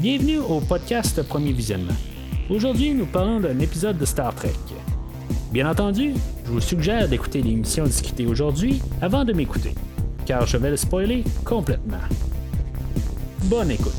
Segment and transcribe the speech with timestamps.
[0.00, 1.92] Bienvenue au podcast Premier Visionnement.
[2.48, 4.54] Aujourd'hui, nous parlons d'un épisode de Star Trek.
[5.52, 6.14] Bien entendu,
[6.46, 9.74] je vous suggère d'écouter l'émission discutée aujourd'hui avant de m'écouter,
[10.24, 11.98] car je vais le spoiler complètement.
[13.44, 13.92] Bonne écoute.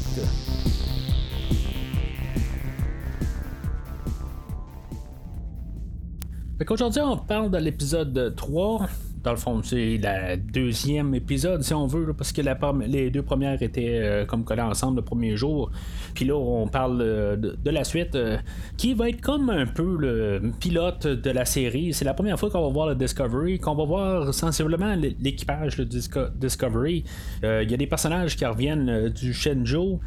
[6.68, 8.88] Aujourd'hui, on parle de l'épisode 3
[9.24, 12.42] dans le fond, c'est le deuxième épisode, si on veut, parce que
[12.88, 15.72] les deux premières étaient euh, comme collées ensemble le premier jour.
[16.16, 18.38] Puis là, on parle euh, de, la suite, euh,
[18.78, 21.94] qui va être comme un peu le pilote de la série.
[21.94, 25.84] C'est la première fois qu'on va voir le Discovery, qu'on va voir sensiblement l'équipage de
[25.84, 27.04] Discovery.
[27.44, 30.00] Il y a des personnages qui reviennent du Shenzhou,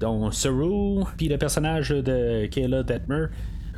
[0.00, 3.26] dont Saru, puis le personnage de Kayla Detmer.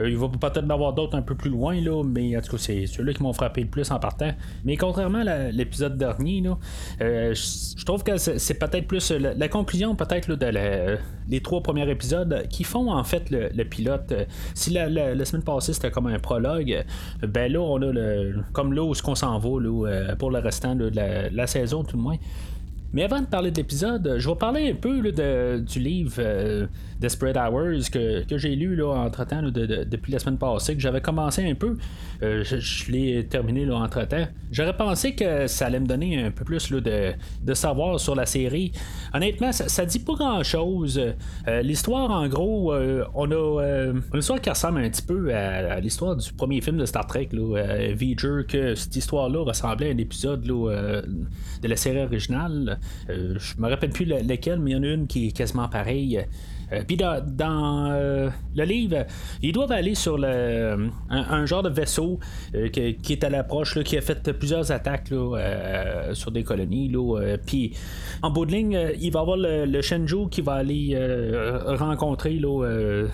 [0.00, 2.52] Euh, il va peut-être en avoir d'autres un peu plus loin, là, mais en tout
[2.52, 4.30] cas, c'est ceux-là qui m'ont frappé le plus en partant.
[4.64, 6.42] Mais contrairement à l'épisode dernier,
[7.00, 10.98] euh, je trouve que c'est peut-être plus la, conclusion peut-être de
[11.28, 14.12] les trois premiers épisodes qui font en fait le, pilote.
[14.55, 16.84] Si la, semaine passée c'était comme un prologue,
[17.22, 20.38] ben là on a le comme là où ce qu'on s'en va euh, pour le
[20.38, 22.16] restant de la, saison tout le moins.
[22.92, 25.03] Mais avant de parler de l'épisode, je vais parler un peu
[25.61, 26.22] du livre
[27.00, 31.77] Desperate Hours que, j'ai lu entre-temps depuis la semaine passée, que j'avais commencé un peu.
[32.22, 34.27] Euh, je, l'ai terminé entre-temps.
[34.50, 38.27] J'aurais pensé que ça allait me donner un peu plus là, de, savoir sur la
[38.27, 38.72] série.
[39.14, 41.00] Honnêtement, ça, dit pas grand-chose.
[41.47, 43.62] Euh, l'histoire, en gros, euh, on a
[44.12, 47.28] une histoire qui ressemble un petit peu à, l'histoire du premier film de Star Trek,
[47.33, 52.77] Voyager, que cette histoire-là ressemblait à un épisode de la série originale.
[53.08, 56.24] Je me rappelle plus lequel, mais il y en a une qui est quasiment pareille.
[56.72, 59.06] Euh, puis dans, euh, le livre,
[59.42, 62.18] ils doivent aller sur un, genre de vaisseau
[62.54, 65.12] euh, qui, est à l'approche, qui a fait plusieurs attaques
[66.12, 66.92] sur des colonies.
[67.46, 67.72] Puis
[68.22, 70.96] en bout de ligne, il va y avoir le, le Shenzhou qui va aller
[71.66, 73.08] rencontrer le,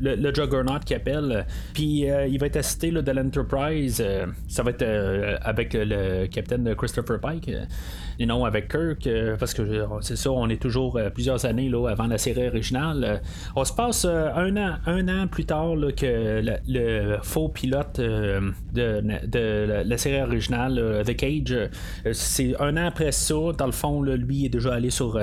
[0.00, 1.46] le, Juggernaut qui appelle.
[1.74, 4.02] Puis il va être assisté de l'Enterprise.
[4.48, 7.50] ça va être avec le capitaine Christopher Pike
[8.18, 11.44] et non avec Kirk, euh, parce que euh, c'est ça, on est toujours euh, plusieurs
[11.44, 13.20] années là, avant la série originale.
[13.54, 19.98] on se passe un an, un an plus tard que le, faux pilote de, la
[19.98, 21.70] série originale, The Cage.
[22.12, 25.20] c'est un an après ça, dans le fond, lui est déjà allé sur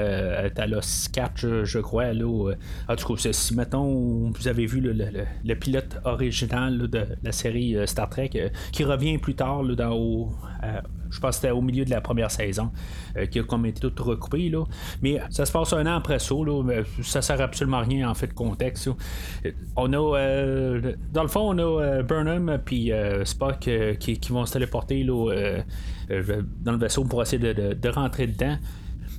[0.55, 2.13] Talos 4, je, crois.
[2.13, 2.53] Là,
[2.87, 8.09] en tout cas, si mettons vous avez vu le, pilote original de la série Star
[8.09, 10.31] Trek qui revient plus tard dans, au,
[11.13, 12.71] je pense que c'était au milieu de la première saison,
[13.17, 14.49] euh, qui a comme été tout recoupé.
[14.49, 14.63] Là.
[15.01, 16.33] Mais ça se passe un an après ça.
[16.35, 18.89] Là, ça sert absolument à rien en fait de contexte.
[19.75, 22.91] On a, euh, dans le fond, on a euh, Burnham puis
[23.23, 23.69] Spock
[23.99, 28.57] qui, vont se téléporter dans le vaisseau pour essayer de, rentrer dedans.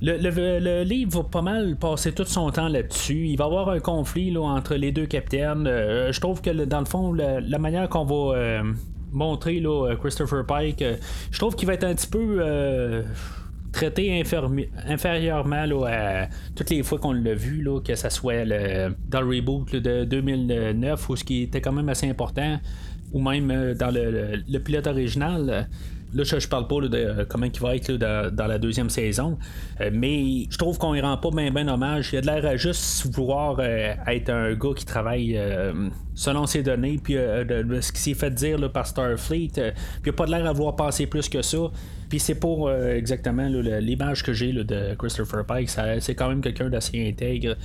[0.01, 3.27] Le, livre va pas mal passer tout son temps là-dessus.
[3.27, 5.63] Il va y avoir un conflit entre les deux capitaines.
[5.65, 8.63] je trouve que dans le fond, la manière qu'on va
[9.15, 10.95] montrer là, euh, Christopher Pike, euh,
[11.31, 13.03] je trouve qu'il va être un petit peu euh,
[13.71, 14.21] traité
[14.87, 19.75] inférieurement à toutes les fois qu'on l'a vu, là, que ce soit dans le reboot
[19.75, 22.59] de 2009, ou ce qui était quand même assez important,
[23.11, 25.67] ou même dans le, pilote original.
[26.13, 29.37] Là, je, je parle pas de comment il va être dans, la deuxième saison,
[29.91, 32.09] mais je trouve qu'on y rend pas bien ben hommage.
[32.13, 35.37] Il a de l'air à juste vouloir être un gars qui travaille
[36.15, 39.51] selon ses données, puis euh, de, ce qui s'est fait dire par Starfleet.
[39.57, 39.71] Euh,
[40.01, 41.57] puis il a pas de l'air à vouloir passer plus que ça.
[42.09, 45.69] Puis c'est pour euh, exactement l'image que j'ai de Christopher Pike.
[45.99, 47.55] C'est quand même quelqu'un d'assez intègre,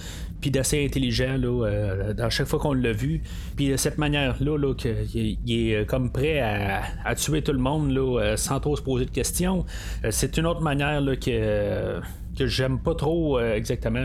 [0.40, 3.22] puis d'assez intelligent là, dans chaque fois qu'on l'a vu.
[3.56, 4.74] Puis de cette manière-là, là,
[5.14, 9.10] il est comme prêt à, tuer tout le monde là, sans trop se poser de
[9.10, 9.64] questions.
[10.10, 12.00] c'est une autre manière que,
[12.38, 14.04] que j'aime pas trop exactement.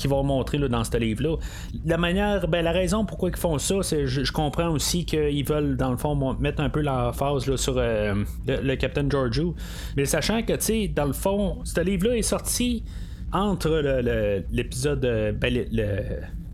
[0.00, 1.36] Qui vont montrer dans ce livre-là.
[1.84, 5.76] La manière, ben, la raison pourquoi ils font ça, c'est je, comprends aussi qu'ils veulent,
[5.76, 8.14] dans le fond, mettre un peu la phase là, sur euh,
[8.46, 9.54] le, Captain Georgiou.
[9.96, 12.82] Mais sachant que, tu sais, dans le fond, ce livre-là est sorti
[13.32, 13.68] entre
[14.50, 15.04] l'épisode.
[15.04, 15.66] Euh, ben,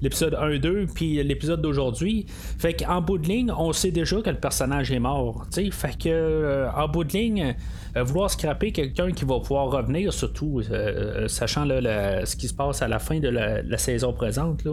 [0.02, 2.26] l'épisode 1-2 puis l'épisode d'aujourd'hui.
[2.28, 5.46] Fait qu'en bout de ligne, on sait déjà que le personnage est mort.
[5.52, 7.54] Fait que euh, en bout de ligne,
[7.96, 12.82] euh, vouloir scraper quelqu'un qui va pouvoir revenir, surtout euh, sachant ce qui se passe
[12.82, 14.66] à la fin de la, saison présente,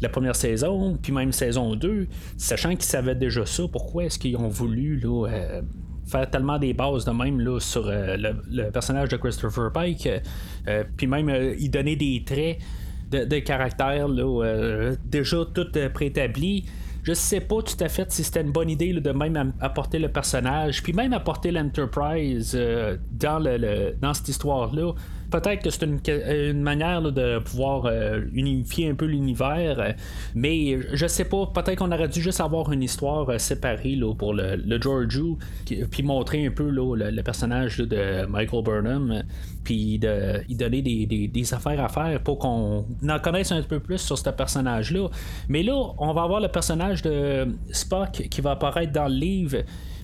[0.00, 4.36] la première saison, puis même saison 2, sachant qu'ils savaient déjà ça, pourquoi est-ce qu'ils
[4.36, 5.00] ont voulu
[6.06, 10.08] faire tellement des bases de même là, sur le, personnage de Christopher Pike,
[10.96, 12.58] puis même y donner des traits
[13.10, 16.64] de, caractère là, déjà tout préétabli
[17.08, 20.08] je sais pas tout à fait si c'était une bonne idée de même apporter le
[20.08, 24.92] personnage, puis même apporter l'Enterprise euh, dans, le, dans cette histoire-là.
[25.30, 27.90] Peut-être que c'est une, manière de pouvoir
[28.32, 29.94] unifier un peu l'univers,
[30.34, 34.56] mais je sais pas, peut-être qu'on aurait dû juste avoir une histoire séparée pour le,
[34.56, 35.38] le Georgiou,
[35.90, 39.22] puis montrer un peu le, personnage de Michael Burnham,
[39.64, 44.18] puis de, donner des, affaires à faire pour qu'on en connaisse un peu plus sur
[44.18, 45.08] ce personnage-là.
[45.48, 49.58] Mais là, on va avoir le personnage de Spock qui va apparaître dans le livre.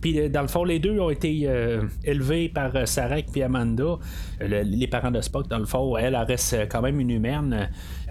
[0.05, 3.43] Puis euh, dans le fond, les deux ont été euh, élevés par euh, Sarek puis
[3.43, 3.97] Amanda.
[4.39, 7.71] les parents de Spock, dans le fond, elle, reste quand même une humaine.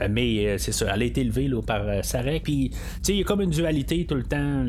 [0.10, 2.42] mais c'est ça, elle a été élevée par Sarek.
[2.42, 2.72] Puis,
[3.08, 4.66] il y a comme une dualité tout le temps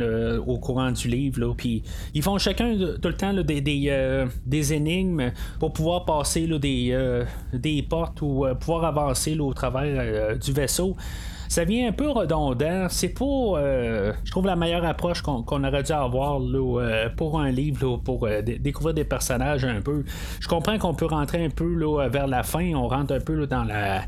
[0.47, 1.55] au courant du livre.
[1.57, 1.83] Puis,
[2.13, 7.25] ils font chacun tout le temps des, des, énigmes pour pouvoir passer des,
[7.55, 10.95] des portes ou pouvoir avancer au travers du vaisseau
[11.55, 12.89] ça vient un peu redondant.
[12.89, 17.53] C'est pas, euh, je trouve, la meilleure approche qu'on, aurait dû avoir euh, pour un
[17.53, 20.03] livre, pour euh, découvrir des personnages un peu.
[20.41, 21.77] Je comprends qu'on peut rentrer un peu
[22.09, 24.03] vers la fin, on rentre un peu dans la,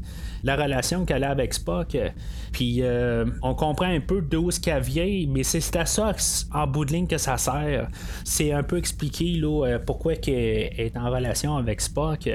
[0.57, 1.97] relation qu'elle a avec Spock.
[2.57, 2.83] Puis
[3.43, 6.15] on comprend un peu d'où ce qu'elle vient, mais c'est à ça
[6.55, 7.89] en bout de ligne que ça sert.
[8.25, 9.43] C'est un peu expliquer
[9.85, 12.31] pourquoi elle est en relation avec Spock.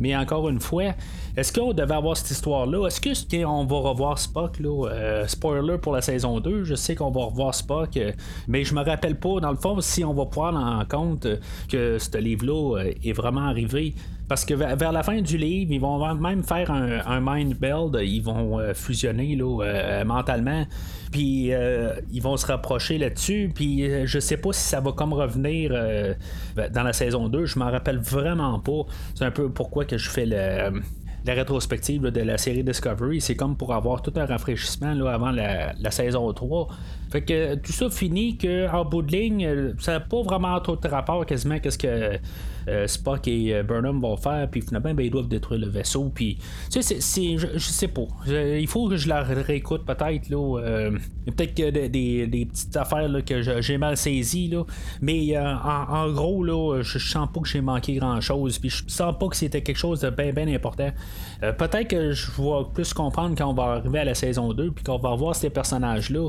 [0.00, 0.94] Mais encore une fois,
[1.36, 2.86] est-ce qu'on devait avoir cette histoire-là?
[2.86, 4.58] Est-ce que on va revoir Spock?
[4.58, 4.88] Là?
[4.88, 8.12] Euh, spoiler pour la saison 2, je sais qu'on va revoir Spock, euh,
[8.48, 11.26] mais je me rappelle pas, dans le fond, si on va prendre en compte
[11.68, 13.94] que ce livre-là euh, est vraiment arrivé.
[14.26, 18.20] Parce que vers la fin du livre, ils vont même faire un, mind build, ils
[18.20, 19.59] vont fusionner là,
[20.04, 20.66] mentalement,
[21.12, 21.52] puis
[22.12, 25.70] ils vont se rapprocher là-dessus, puis je sais pas si ça va comme revenir
[26.56, 28.82] dans la saison 2, je m'en rappelle vraiment pas.
[29.14, 33.56] C'est un peu pourquoi que je fais la rétrospective de la série Discovery, c'est comme
[33.56, 36.68] pour avoir tout un rafraîchissement là, avant la, saison 3.
[37.10, 40.88] Fait que tout ça finit qu'en bout de ligne, ça n'a pas vraiment trop de
[40.88, 42.18] rapport quasiment qu'est-ce que
[42.70, 46.10] euh, Spock et euh, Burnham vont faire, puis finalement, ben, ils doivent détruire le vaisseau.
[46.14, 46.38] Puis,
[46.70, 48.06] tu sais, c'est, je, sais pas.
[48.26, 50.28] il faut que je la réécoute peut-être.
[50.28, 50.90] Là, euh,
[51.26, 54.54] peut-être que des, des, petites affaires que j'ai mal saisies.
[55.00, 58.58] Mais en, gros, là, je sens pas que j'ai manqué grand-chose.
[58.58, 60.90] Puis je sens pas que c'était quelque chose de bien, bien important.
[61.40, 64.84] peut-être que je vais plus comprendre quand on va arriver à la saison 2, puis
[64.84, 66.28] qu'on va voir ces personnages-là.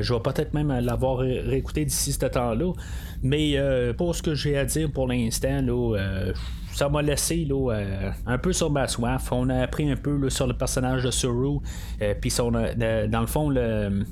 [0.00, 2.72] je vais peut-être même l'avoir réécouté d'ici ce temps-là.
[3.22, 3.56] Mais
[3.96, 6.32] pour ce que j'ai à dire pour l'instant, euh,
[6.72, 9.30] ça m'a laissé euh, un peu sur ma soif.
[9.32, 11.58] On a appris un peu sur le personnage de Suru,
[12.00, 13.52] euh, puis dans le fond,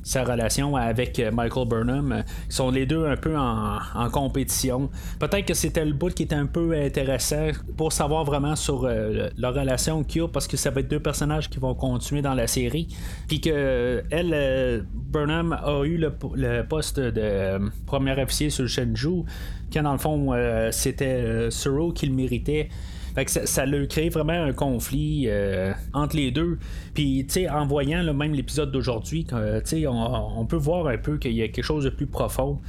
[0.02, 3.78] sa relation avec Michael Burnham, qui sont les deux un peu en,
[4.12, 4.90] compétition.
[5.18, 9.50] Peut-être que c'était le bout qui était un peu intéressant pour savoir vraiment sur la
[9.50, 12.34] relation qu'il y a, parce que ça va être deux personnages qui vont continuer dans
[12.34, 12.88] la série.
[13.28, 19.24] Puis que elle, Burnham a eu le, le poste de premier officier sur le Shenzhou
[19.72, 22.68] quand dans le fond, euh, c'était euh, qui le méritait.
[23.14, 26.58] Fait que ça, ça a créé vraiment un conflit euh, entre les deux.
[26.94, 29.34] Puis, tu sais, en voyant le même l'épisode d'aujourd'hui, tu
[29.64, 32.60] sais, on, peut voir un peu qu'il y a quelque chose de plus profond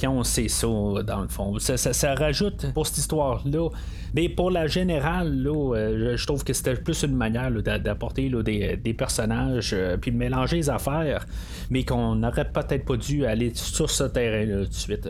[0.00, 1.58] quand on sait ça, dans le fond.
[1.58, 3.70] Ça, rajoute pour cette histoire-là.
[4.14, 8.94] Mais pour la générale, là, je trouve que c'était plus une manière d'apporter des, des,
[8.94, 11.26] personnages, puis de mélanger les affaires,
[11.70, 15.08] mais qu'on n'aurait peut-être pas dû aller sur ce terrain-là tout de suite.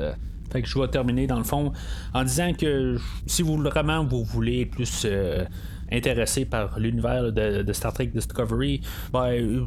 [0.50, 1.72] Fait que je vais terminer dans le fond
[2.14, 2.96] en disant que
[3.26, 5.44] si vous vraiment vous voulez plus euh,
[5.90, 8.80] intéressé par l'univers de, Star Trek Discovery,
[9.12, 9.66] ben,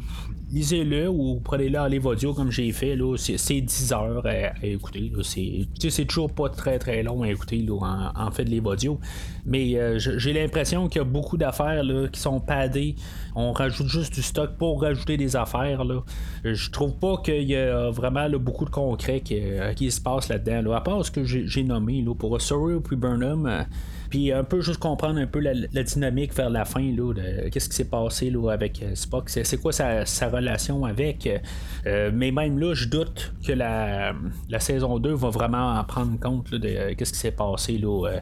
[0.51, 2.95] lisez-le ou prenez-le en livre audio comme j'ai fait.
[2.95, 5.11] Là, c'est, 10 heures à, écouter.
[5.23, 8.99] C'est, toujours pas très très long à écouter en, fait de livre audio.
[9.45, 12.95] Mais euh, j'ai l'impression qu'il y a beaucoup d'affaires qui sont padées.
[13.35, 15.83] On rajoute juste du stock pour rajouter des affaires.
[15.83, 16.01] Là.
[16.43, 20.69] Je trouve pas qu'il y a vraiment beaucoup de concret qui, euh, se passe là-dedans.
[20.69, 20.77] Là.
[20.77, 23.45] À part ce que j'ai, nommé là, pour Sorrow puis Burnham.
[23.45, 23.63] Euh,
[24.09, 27.13] puis un peu juste comprendre un peu la, dynamique vers la fin là,
[27.49, 29.29] qu'est-ce qui s'est passé là, avec Spock.
[29.29, 31.29] C'est, quoi sa, relation avec.
[31.85, 34.13] Mais même là, je doute que la,
[34.59, 38.19] saison 2 va vraiment en prendre compte de qu'est-ce qui s'est passé là,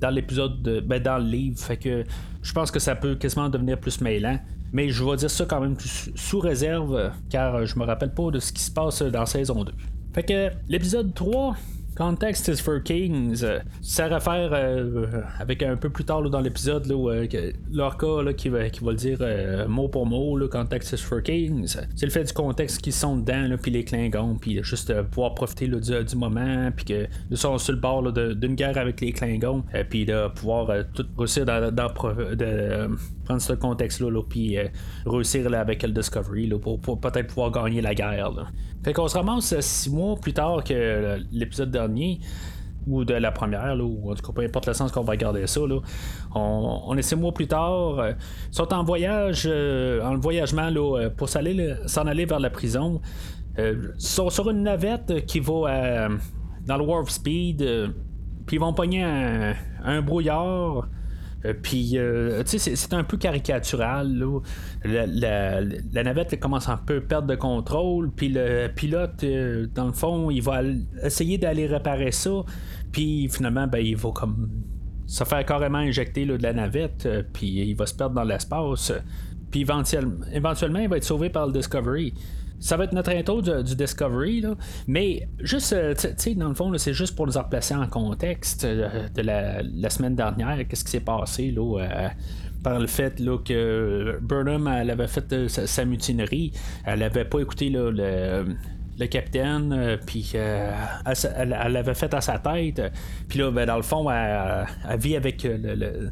[0.00, 1.58] dans l'épisode de, ben, dans le livre.
[1.58, 2.04] Fait que
[2.42, 4.38] je pense que ça peut quasiment devenir plus mêlant.
[4.72, 5.76] Mais je vais dire ça quand même
[6.14, 9.72] sous réserve, car je me rappelle pas de ce qui se passe dans saison 2.
[10.14, 11.56] Fait que l'épisode 3,
[11.98, 13.44] Context is for Kings.
[13.82, 17.26] Ça réfère euh, avec un peu plus tard dans l'épisode euh,
[17.72, 20.36] Lorca qui, va, le dire euh, mot pour mot.
[20.38, 21.76] Là, Context is for Kings.
[21.96, 25.66] C'est le fait du contexte qu'ils sont dedans, puis les Klingons, puis juste pouvoir profiter
[25.66, 29.64] du, du, moment, puis que nous sommes sur le bord d'une guerre avec les Klingons,
[29.90, 34.56] puis de pouvoir tout réussir dans, de prendre ce contexte-là, là, puis
[35.04, 38.52] réussir avec le Discovery pour, peut-être pouvoir gagner la guerre.
[38.84, 42.20] Fait qu'on se ramasse six mois plus tard que l'épisode dernier.
[42.86, 45.46] ou de la première, ou en tout cas peu importe le sens qu'on va regarder
[45.46, 45.60] ça.
[46.34, 48.16] On, est six mois plus tard, ils
[48.50, 50.70] sont en voyage, en voyagement
[51.16, 53.02] pour s'en aller, vers la prison.
[53.58, 56.08] ils sont sur une navette qui va
[56.66, 57.58] dans le Warp Speed,
[58.46, 60.88] puis ils vont pogner un brouillard.
[61.44, 64.24] Euh, puis, euh, tu sais, c'est un peu caricatural.
[64.84, 65.62] La,
[66.02, 68.10] navette commence un peu à perdre de contrôle.
[68.10, 70.62] Puis le pilote, euh, dans le fond, il va
[71.02, 72.42] essayer d'aller réparer ça.
[72.92, 74.48] Puis finalement, ben, il va comme
[75.06, 77.08] se faire carrément injecter de la navette.
[77.32, 78.92] puis il va se perdre dans l'espace.
[79.50, 82.12] Puis éventuellement, il va être sauvé par le Discovery
[82.60, 84.54] ça va être notre intro du, Discovery, là.
[84.86, 88.64] mais juste, euh, tu sais, dans le fond, c'est juste pour nous replacer en contexte
[88.64, 92.08] euh, de la, semaine dernière, qu'est-ce qui s'est passé là, euh,
[92.62, 96.52] par le fait là, que Burnham elle avait fait sa, mutinerie,
[96.84, 102.82] elle avait pas écouté le, le capitaine, puis elle, l'avait fait à sa tête.
[103.28, 104.66] Puis là, ben, dans le fond, elle,
[104.98, 106.10] vit avec le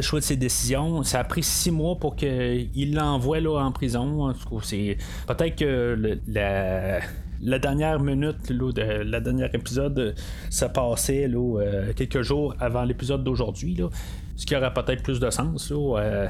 [0.00, 1.02] choix de ses décisions.
[1.02, 4.32] Ça a pris six mois pour qu'il l'envoie là, en prison.
[4.62, 10.14] c'est peut-être que la, dernière minute de la dernière épisode,
[10.50, 13.80] ça passait là, euh, quelques jours avant l'épisode d'aujourd'hui.
[14.36, 15.72] Ce qui aurait peut-être plus de sens.
[15.72, 16.28] Euh.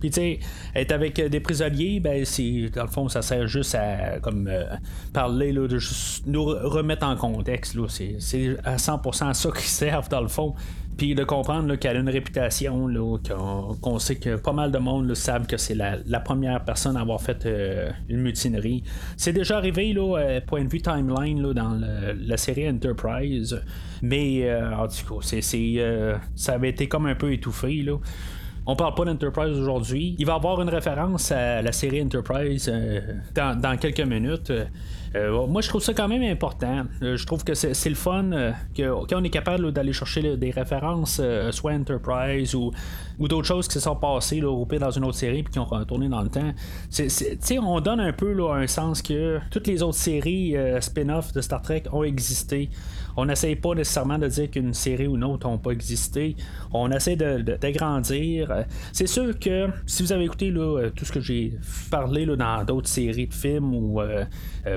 [0.00, 0.38] Puis tu sais,
[0.74, 4.64] être avec des prisonniers, ben c'est dans le fond ça sert juste à comme euh,
[5.12, 7.76] parler là, de juste nous remettre en contexte.
[7.88, 10.54] C'est à 100% ça qui servent dans le fond.
[10.96, 12.88] Puis de comprendre qu'elle a une réputation,
[13.82, 17.00] qu'on, sait que pas mal de monde le savent que c'est la, première personne à
[17.00, 18.82] avoir fait euh, une mutinerie.
[19.18, 21.78] C'est déjà arrivé, là, euh, point de vue timeline, dans
[22.18, 23.60] la série Enterprise.
[24.00, 25.78] Mais euh, en tout cas, c'est,
[26.34, 27.82] ça avait été comme un peu étouffé.
[27.82, 27.98] Là.
[28.68, 30.16] On parle pas d'Enterprise aujourd'hui.
[30.18, 32.72] Il va avoir une référence à la série Enterprise
[33.32, 34.52] dans, quelques minutes.
[35.14, 36.84] Euh, moi, je trouve ça quand même important.
[37.02, 40.36] Euh, je trouve que c'est le fun euh, que, quand on est capable d'aller chercher
[40.36, 41.20] des références,
[41.50, 42.72] soit Enterprise ou,
[43.18, 45.64] ou d'autres choses qui se sont passées là, dans une autre série puis qui ont
[45.64, 46.52] retourné dans le temps.
[46.90, 51.40] C'est, on donne un peu là, un sens que toutes les autres séries spin-off de
[51.40, 52.70] Star Trek ont existé.
[53.16, 56.36] On n'essaye pas nécessairement de dire qu'une série ou une autre n'ont pas existé.
[56.72, 58.64] On essaie d'agrandir.
[58.92, 60.52] C'est sûr que si vous avez écouté
[60.94, 61.58] tout ce que j'ai
[61.90, 64.00] parlé dans d'autres séries de films ou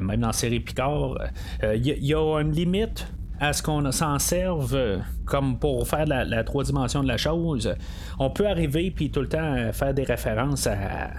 [0.02, 1.16] même dans série Picard,
[1.62, 3.08] il euh, y, a une limite
[3.40, 7.74] à ce qu'on s'en serve euh, comme pour faire la, trois dimensions de la chose.
[8.20, 11.12] On peut arriver puis tout le temps faire des références à,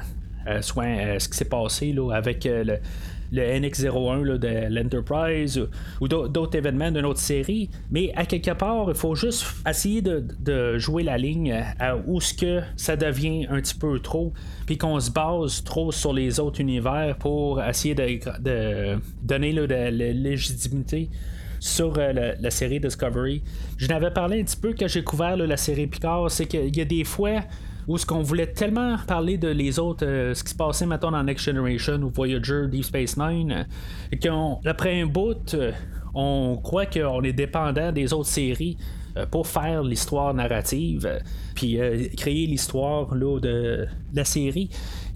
[0.62, 2.78] ce qui s'est passé là, avec euh, le,
[3.32, 5.60] le NX-01 de l'Enterprise
[6.00, 7.70] ou, d'autres événements d'une autre série.
[7.90, 12.34] Mais à quelque part, il faut juste essayer de, jouer la ligne à où ce
[12.34, 14.32] que ça devient un petit peu trop,
[14.66, 19.90] puis qu'on se base trop sur les autres univers pour essayer de, donner de la
[19.90, 21.08] légitimité
[21.60, 23.42] sur euh, la, série Discovery.
[23.76, 26.80] Je n'avais parlé un petit peu quand j'ai couvert la série Picard, c'est qu'il y
[26.80, 27.42] a des fois
[27.88, 31.12] où ce qu'on voulait tellement parler de les autres, euh, ce qui se passait maintenant
[31.12, 33.66] dans Next Generation ou Voyager, Deep Space Nine,
[34.12, 35.72] et qu'après un bout, euh,
[36.14, 38.76] on croit qu'on est dépendant des autres séries
[39.16, 41.20] euh, pour faire l'histoire narrative,
[41.54, 41.78] puis
[42.16, 44.70] créer l'histoire de la série.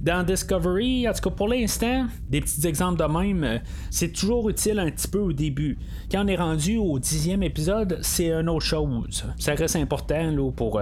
[0.04, 4.78] Dans Discovery, en tout cas pour l'instant, des petits exemples de même, c'est toujours utile
[4.78, 5.78] un petit peu au début.
[6.12, 9.25] Quand on est rendu au dixième épisode, c'est une autre chose.
[9.38, 10.78] Ça reste important pour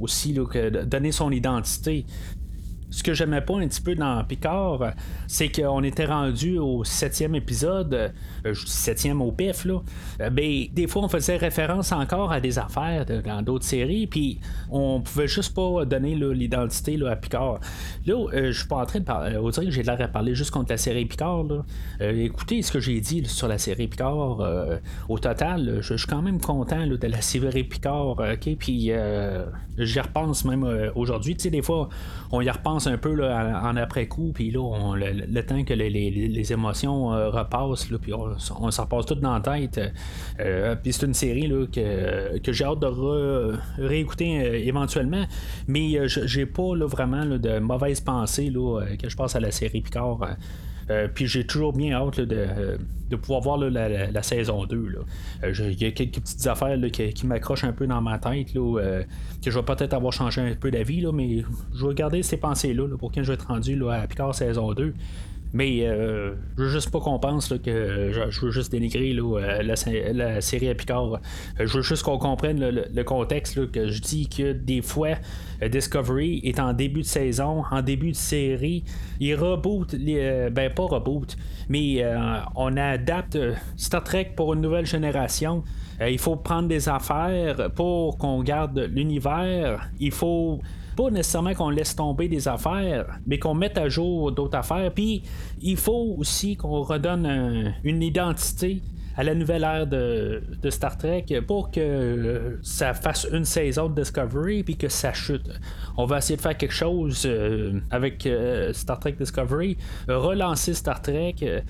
[0.00, 2.06] aussi là, donner son identité
[2.92, 4.92] ce que j'aimais pas un petit peu dans Picard,
[5.26, 8.12] c'est qu'on était rendu au septième épisode,
[8.46, 9.80] euh, septième au pif, là.
[10.20, 14.40] Euh, ben, des fois, on faisait référence encore à des affaires dans d'autres séries, puis
[14.70, 17.60] on pouvait juste pas donner l'identité à Picard.
[18.04, 20.34] Là, euh, je suis pas en train de parler, on que j'ai l'air à parler
[20.34, 21.44] juste contre la série Picard.
[22.00, 24.40] écoutez ce que j'ai dit sur la série Picard.
[25.08, 28.90] au total, je suis quand même content de la série Picard, ok, puis
[29.78, 31.36] j'y repense même aujourd'hui.
[31.36, 31.88] Tu sais, des fois,
[32.30, 37.12] on y repense un peu en après-coup, puis là, on, le, temps que les, émotions
[37.12, 38.38] euh, repassent, là, puis on,
[38.70, 39.80] s'en repasse tout dans la tête.
[40.40, 45.24] Euh, puis c'est une série là, que, que j'ai hâte de réécouter euh, éventuellement,
[45.66, 49.80] mais j'ai pas là, vraiment de mauvaises pensées là, que je passe à la série
[49.80, 50.36] Picard.
[51.14, 54.98] Puis j'ai toujours bien hâte de, pouvoir voir la, saison 2.
[55.42, 59.02] Il y a quelques petites affaires qui, m'accrochent un peu dans ma tête, euh,
[59.44, 62.36] que je vais peut-être avoir changé un peu d'avis, mais je vais garder ces
[62.98, 64.94] pour quand je vais être rendu à Picard saison 2.
[65.54, 70.40] Mais euh, je veux juste pas qu'on pense que je, veux juste dénigrer là, la,
[70.40, 71.20] série à Picard.
[71.58, 75.16] je veux juste qu'on comprenne le, contexte que je dis que des fois
[75.60, 78.84] Discovery est en début de saison, en début de série,
[79.20, 81.36] il reboot, ben pas reboot,
[81.68, 82.02] mais
[82.56, 83.38] on adapte
[83.76, 85.64] Star Trek pour une nouvelle génération.
[86.00, 89.90] il faut prendre des affaires pour qu'on garde l'univers.
[90.00, 90.60] Il faut
[90.96, 94.92] pas nécessairement qu'on laisse tomber des affaires, mais qu'on mette à jour d'autres affaires.
[94.92, 95.22] Puis
[95.60, 98.82] il faut aussi qu'on redonne une identité
[99.16, 104.62] à la nouvelle ère de, Star Trek pour que ça fasse une saison de Discovery
[104.62, 105.48] puis que ça chute.
[105.96, 109.76] On va essayer de faire quelque chose euh, avec euh, Star Trek Discovery,
[110.08, 111.36] relancer Star Trek.
[111.42, 111.60] Euh,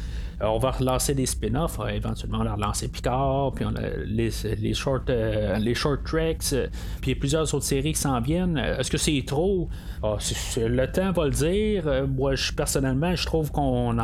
[0.40, 4.75] on va relancer des spin-offs, éventuellement on va relancer Picard, puis on a les, les,
[4.75, 6.52] short, les short tracks,
[7.00, 8.58] puis plusieurs autres séries qui s'en viennent.
[8.58, 9.68] Est-ce que c'est trop?
[10.02, 10.16] Ah,
[10.56, 12.08] Le temps va le dire.
[12.08, 13.96] moi, personnellement, je trouve qu'on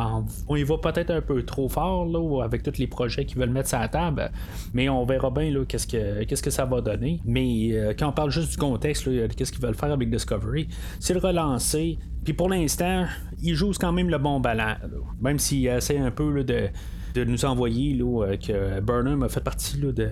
[0.47, 3.49] on y va peut-être un peu trop fort là, avec tous les projets qu'ils veulent
[3.49, 4.31] mettre sur la table.
[4.73, 7.21] Mais on verra bien qu'est-ce que qu'est-ce que ça va donner.
[7.25, 10.67] Mais euh, quand on parle juste du contexte, qu'est-ce qu'ils veulent faire avec Discovery,
[10.99, 11.97] c'est le relancer.
[12.23, 13.05] Puis pour l'instant,
[13.41, 14.75] ils jouent quand même le bon ballon.
[15.21, 16.69] Même s'ils essaient un peu de
[17.13, 20.09] de nous envoyer là, euh, que Burnham a fait partie de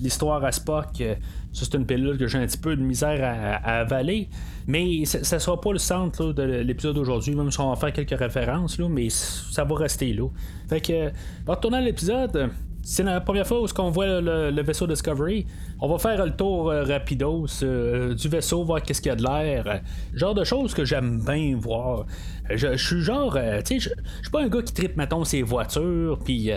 [0.00, 1.00] l'histoire à Spock.
[1.00, 1.14] Euh,
[1.52, 4.28] c'est une pilule que j'ai un petit peu de misère à, avaler.
[4.66, 7.92] Mais ça ne sera pas le centre de l'épisode d'aujourd'hui, même si on va faire
[7.92, 10.28] quelques références, là, mais ça va rester là.
[10.68, 11.08] Fait que,
[11.46, 12.50] en retournant à l'épisode,
[12.84, 15.46] c'est la première fois où on voit le, vaisseau Discovery.
[15.80, 19.16] On va faire le tour euh, rapidos euh, du vaisseau, voir qu'est-ce qu'il y a
[19.16, 19.82] de l'air.
[20.14, 22.06] genre de choses que j'aime bien voir.
[22.50, 25.42] Je, suis genre, euh, tu sais, je suis pas un gars qui tripe, mettons, ses
[25.42, 26.50] voitures, puis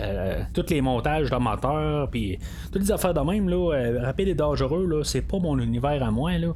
[0.52, 2.38] tous les montages de moteurs, puis
[2.72, 6.10] toutes les affaires de même, là, rapide et dangereux, là, c'est pas mon univers à
[6.10, 6.48] moi, là.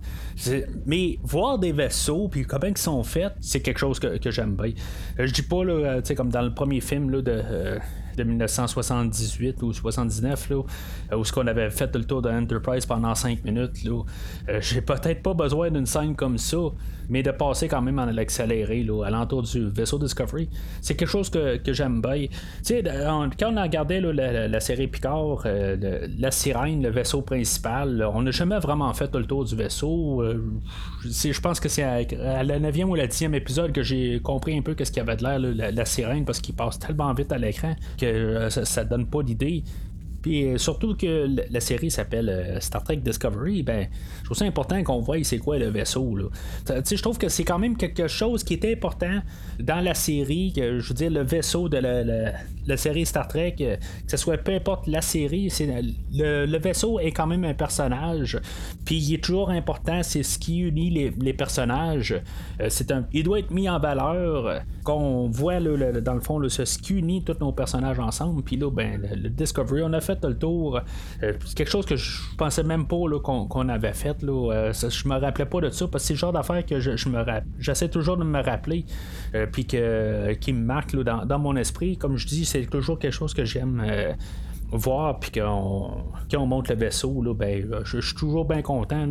[0.87, 4.57] Mais voir des vaisseaux, puis comment ils sont faits, c'est quelque chose que, que j'aime
[4.57, 4.73] bien.
[5.19, 7.79] je dis pas, là, tu sais, comme dans le premier film, là, de
[8.21, 13.15] de 1978 ou 79, là, où ce qu'on avait fait le tour de Enterprise pendant
[13.15, 13.85] 5 minutes.
[13.85, 14.03] Là.
[14.49, 16.59] Euh, j'ai peut-être pas besoin d'une scène comme ça,
[17.09, 20.49] mais de passer quand même en accéléré là, à l'entour du vaisseau Discovery,
[20.81, 22.27] c'est quelque chose que, j'aime bien.
[22.67, 28.31] quand on a regardé la, série Picard, euh, la sirène, le vaisseau principal, on n'a
[28.31, 30.23] jamais vraiment fait le tour du vaisseau.
[30.23, 30.43] Euh,
[31.05, 34.63] je pense que c'est à, la 9e ou la 10e épisode que j'ai compris un
[34.63, 37.33] peu qu'est-ce qu'il y avait de l'air, la, la, sirène, parce qu'il passe tellement vite
[37.33, 38.07] à l'écran que
[38.51, 39.63] ça, ça donne pas d'idée.
[40.23, 43.89] Puis euh, surtout que la série s'appelle euh, Star Trek Discovery, ben,
[44.21, 46.17] je trouve ça important qu'on voie c'est quoi le vaisseau.
[46.17, 46.25] Là.
[46.69, 49.21] Je trouve que c'est quand même quelque chose qui est important
[49.59, 54.11] dans la série, je veux dire, le vaisseau de la, série Star Trek, euh, que
[54.11, 55.53] ce soit peu importe la série,
[56.13, 58.39] le, vaisseau est quand même un personnage,
[58.85, 62.21] puis il est toujours important, c'est ce qui unit les, personnages.
[62.61, 67.23] un, il doit être mis en valeur, qu'on voit dans le fond ce qui unit
[67.25, 70.81] tous nos personnages ensemble, puis là, ben, le Discovery, on a fait le tour.
[71.23, 74.23] Euh, c'est quelque chose que je pensais même pas qu'on, avait fait.
[74.23, 74.53] Là.
[74.53, 77.09] Euh, je me rappelais pas de ça parce que c'est le genre d'affaire que je,
[77.09, 77.25] me
[77.59, 78.85] j'essaie toujours de me rappeler
[79.35, 81.97] euh, puis que, qui me marque dans, mon esprit.
[81.97, 83.83] Comme je dis, c'est toujours quelque chose que j'aime
[84.73, 89.07] voir puis qu'on, quand on monte le vaisseau, là, ben, je, suis toujours bien content.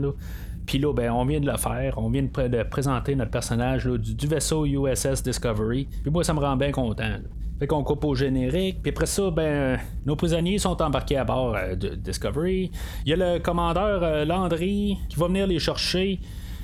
[0.65, 1.97] Puis là, ben, on vient de le faire.
[1.97, 5.88] On vient de, présenter notre personnage du, vaisseau USS Discovery.
[6.03, 7.15] Puis moi, ça me rend bien content.
[7.59, 8.81] Fait qu'on coupe au générique.
[8.81, 12.71] Puis après ça, ben, nos prisonniers sont embarqués à bord euh, de Discovery.
[13.05, 16.19] Il y a le commandeur euh, Landry qui va venir les chercher.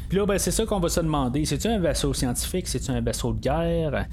[0.07, 1.43] Puis là, ben, c'est ça qu'on va se demander.
[1.45, 2.67] C'est-tu un vaisseau scientifique?
[2.67, 4.05] C'est-tu un vaisseau de guerre?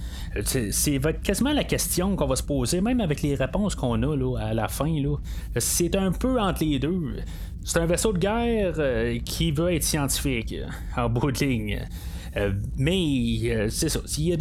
[0.44, 4.38] C'est quasiment la question qu'on va se poser, même avec les réponses qu'on a là,
[4.38, 4.92] à la fin.
[5.58, 7.16] C'est un peu entre les deux.
[7.64, 10.56] C'est un vaisseau de guerre euh, qui veut être scientifique,
[10.96, 11.80] en bout de ligne.
[12.36, 14.00] Euh, mais euh, c'est ça.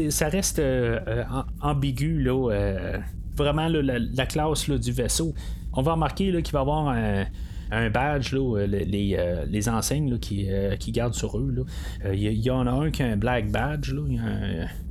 [0.10, 1.24] ça reste euh,
[1.62, 2.98] ambigu, là,
[3.36, 5.34] vraiment la, classe du vaisseau.
[5.74, 10.48] On va remarquer qu'il va y avoir un, badge, les, enseignes qui,
[10.90, 11.66] gardent sur eux.
[12.14, 14.02] Il y, en a un qui a un black badge, là,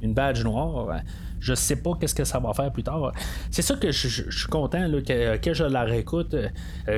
[0.03, 1.01] une badge noire.
[1.39, 3.13] Je sais pas qu'est-ce que ça va faire plus tard.
[3.51, 6.37] C'est ça que je, suis content que, je la réécoute.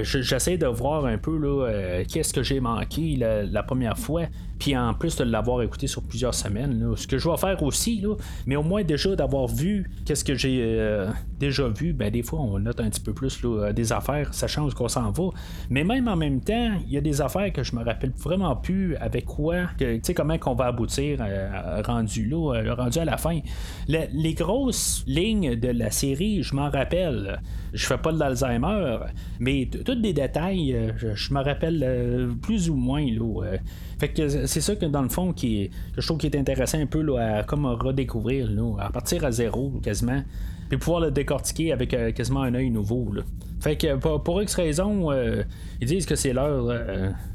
[0.03, 4.27] J'essaie de voir un peu qu'est-ce que j'ai manqué la, première fois
[4.63, 8.01] puis en plus de l'avoir écouté sur plusieurs semaines, ce que je vais faire aussi,
[8.47, 12.39] mais au moins déjà d'avoir vu qu'est-ce que j'ai euh, déjà vu, ben des fois
[12.39, 15.31] on note un petit peu plus là, des affaires, sachant qu'on s'en va.
[15.69, 18.55] Mais même en même temps, il y a des affaires que je me rappelle vraiment
[18.55, 23.05] plus avec quoi, tu sais comment qu'on va aboutir euh, rendu là, euh, rendu à
[23.05, 23.41] la fin.
[23.89, 27.41] les grosses lignes de la série, je m'en rappelle.
[27.73, 28.99] Je fais pas de l'Alzheimer,
[29.41, 33.05] mais tous des détails, euh, je, me rappelle euh, plus ou moins.
[33.07, 33.57] Là,
[34.03, 36.79] fait que c'est ça que dans le fond qui que je trouve qui est intéressant
[36.79, 40.23] un peu là, à comme redécouvrir, là, à partir à zéro quasiment,
[40.69, 43.13] puis pouvoir le décortiquer avec quasiment un œil nouveau.
[43.13, 43.23] Là.
[43.61, 46.67] Fait que pour, X raison, ils disent que c'est l'heure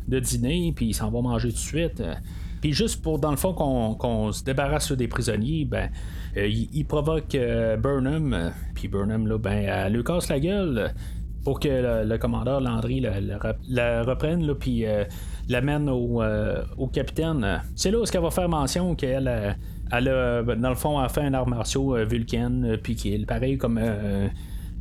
[0.08, 2.04] de dîner, puis ils s'en vont manger tout de suite.
[2.62, 5.90] Puis juste pour, dans le fond, qu'on se débarrasse des prisonniers, ben,
[6.38, 10.94] euh, il, provoque euh, Burnham, euh, puis Burnham, là, ben, lui casse la gueule
[11.44, 14.86] pour que le, commandeur Landry la, reprenne, puis
[15.50, 16.22] l'amène au,
[16.78, 17.62] au, capitaine.
[17.76, 19.58] C'est là où elle va faire mention qu'elle
[19.90, 23.58] elle a, dans le fond, a fait un art martiaux Vulcan, puis qui est pareil
[23.58, 23.80] comme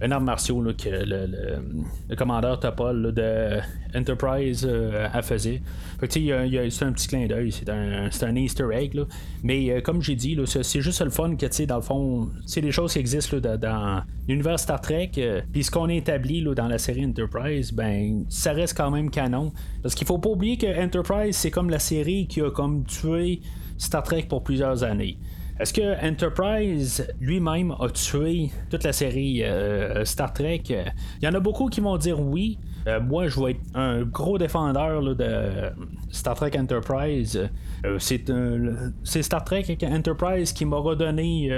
[0.01, 3.61] un art martiaux que le, commandeur Topol de
[3.95, 5.63] Enterprise euh, a faisait.
[6.01, 9.01] c'est un petit clin d'œil, c'est un, Easter egg.
[9.43, 12.73] Mais euh, comme j'ai dit, c'est juste le fun que dans le fond, c'est des
[12.73, 15.13] choses qui existent dans l'univers Star Trek.
[15.19, 19.11] Euh, puis ce qu'on a établi dans la série Enterprise, ben ça reste quand même
[19.11, 19.53] canon.
[19.83, 23.41] Parce qu'il faut pas oublier que Enterprise, c'est comme la série qui a comme tué
[23.79, 25.19] Star Trek pour plusieurs années.
[25.59, 30.65] Est-ce que Enterprise lui-même a tué toute la série euh, Star Trek?
[30.69, 32.59] Il y en a beaucoup qui vont dire oui.
[32.87, 35.73] Euh, moi, je vais être un gros défendeur de
[36.11, 37.49] Star Trek Enterprise.
[37.87, 41.51] Euh, c'est Star Trek Enterprise qui m'a redonné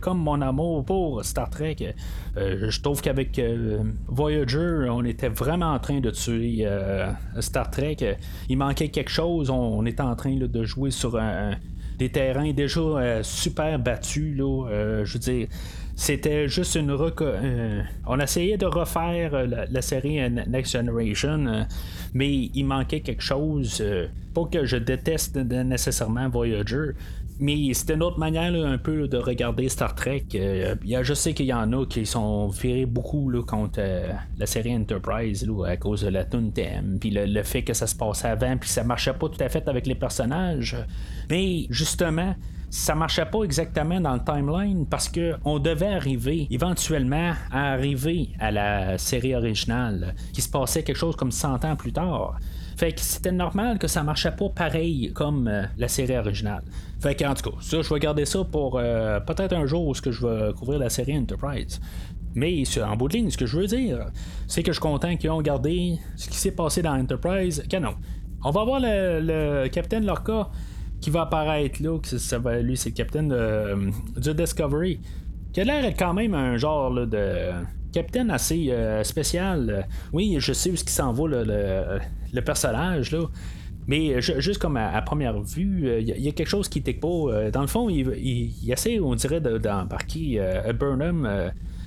[0.00, 1.94] comme mon amour pour Star Trek.
[2.36, 3.40] je trouve qu'avec
[4.06, 6.66] Voyager, on était vraiment en train de tuer
[7.40, 8.16] Star Trek.
[8.48, 9.50] Il manquait quelque chose.
[9.50, 11.56] On, était en train de jouer sur un
[11.98, 14.36] des terrains déjà euh, super battus.
[14.36, 15.48] Là, euh, je veux dire,
[15.94, 21.66] c'était juste une euh, on essayait de refaire la, série Next Generation,
[22.14, 23.84] mais il manquait quelque chose.
[24.34, 26.92] pas que je déteste nécessairement Voyager,
[27.40, 30.24] mais c'était une autre manière un peu de regarder Star Trek.
[30.34, 34.74] Euh, je sais qu'il y en a qui sont virés beaucoup contre euh, la série
[34.74, 38.56] Enterprise à cause de la tune thème, puis le, fait que ça se passait avant,
[38.56, 40.76] puis ça marchait pas tout à fait avec les personnages.
[41.30, 42.34] Mais justement,
[42.70, 48.30] ça marchait pas exactement dans le timeline parce que on devait arriver éventuellement à arriver
[48.40, 52.38] à la série originale qui se passait quelque chose comme 100 ans plus tard.
[52.82, 56.64] Fait que c'était normal que ça marchait pas pareil comme euh, la série originale.
[56.98, 59.86] Fait que, en tout cas, ça, je vais garder ça pour euh, peut-être un jour
[59.86, 61.80] où je vais couvrir la série Enterprise.
[62.34, 64.06] Mais en bout de ligne, ce que je veux dire,
[64.48, 67.94] c'est que je suis content qu'ils ont gardé ce qui s'est passé dans Enterprise canon.
[68.42, 70.50] On va voir le, capitaine Lorca
[71.00, 74.98] qui va apparaître là, ça va, lui c'est le capitaine de, euh, du Discovery,
[75.52, 77.52] qui a l'air quand même un genre de
[77.92, 79.86] capitaine assez euh, spécial.
[80.12, 83.26] Oui, je sais où ce qui s'en va le, personnage là.
[83.88, 87.08] Mais juste comme à, première vue, il y, a quelque chose qui n'était pas.
[87.08, 91.28] Euh, dans le fond, il, essaie, on dirait, d'embarquer euh, Burnham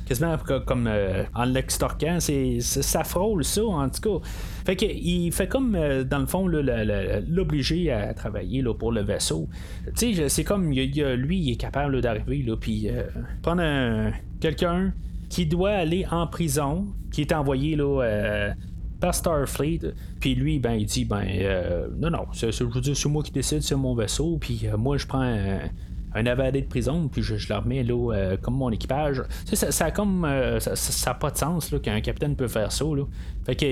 [0.05, 0.35] quasiment
[0.67, 0.89] comme
[1.33, 2.17] en l'extorquant.
[2.19, 4.27] C'est, ça frôle ça, en tout cas.
[4.65, 5.71] Fait qu'il fait comme,
[6.03, 9.47] dans le fond, l'obliger à travailler là, pour le vaisseau.
[9.95, 12.89] Tu sais, c'est comme, lui, il est capable d'arriver, puis
[13.41, 14.91] prendre quelqu'un
[15.29, 18.53] qui doit aller en prison, qui est envoyé là, euh,
[18.99, 19.93] par Starfleet.
[20.19, 23.77] Puis lui, ben, il dit ben, euh, non, non, c'est, c'est moi qui décide sur
[23.77, 25.59] mon vaisseau, puis euh, moi, je prends
[26.15, 29.21] un, un de prison, puis je, je le remets là, comme mon équipage.
[29.45, 30.27] Ça, ça, comme,
[30.59, 32.85] ça, n'a pas de sens là, qu'un capitaine peut faire ça.
[32.85, 33.03] Là.
[33.45, 33.65] Fait que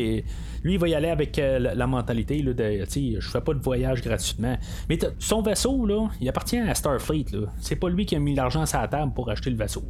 [0.64, 4.02] lui, il va y aller avec la, mentalité là, de je fais pas de voyage
[4.02, 4.58] gratuitement.
[4.90, 7.26] Mais son vaisseau, là, il appartient à Starfleet.
[7.34, 7.48] Là.
[7.60, 9.84] C'est pas lui qui a mis l'argent sur la table pour acheter le vaisseau.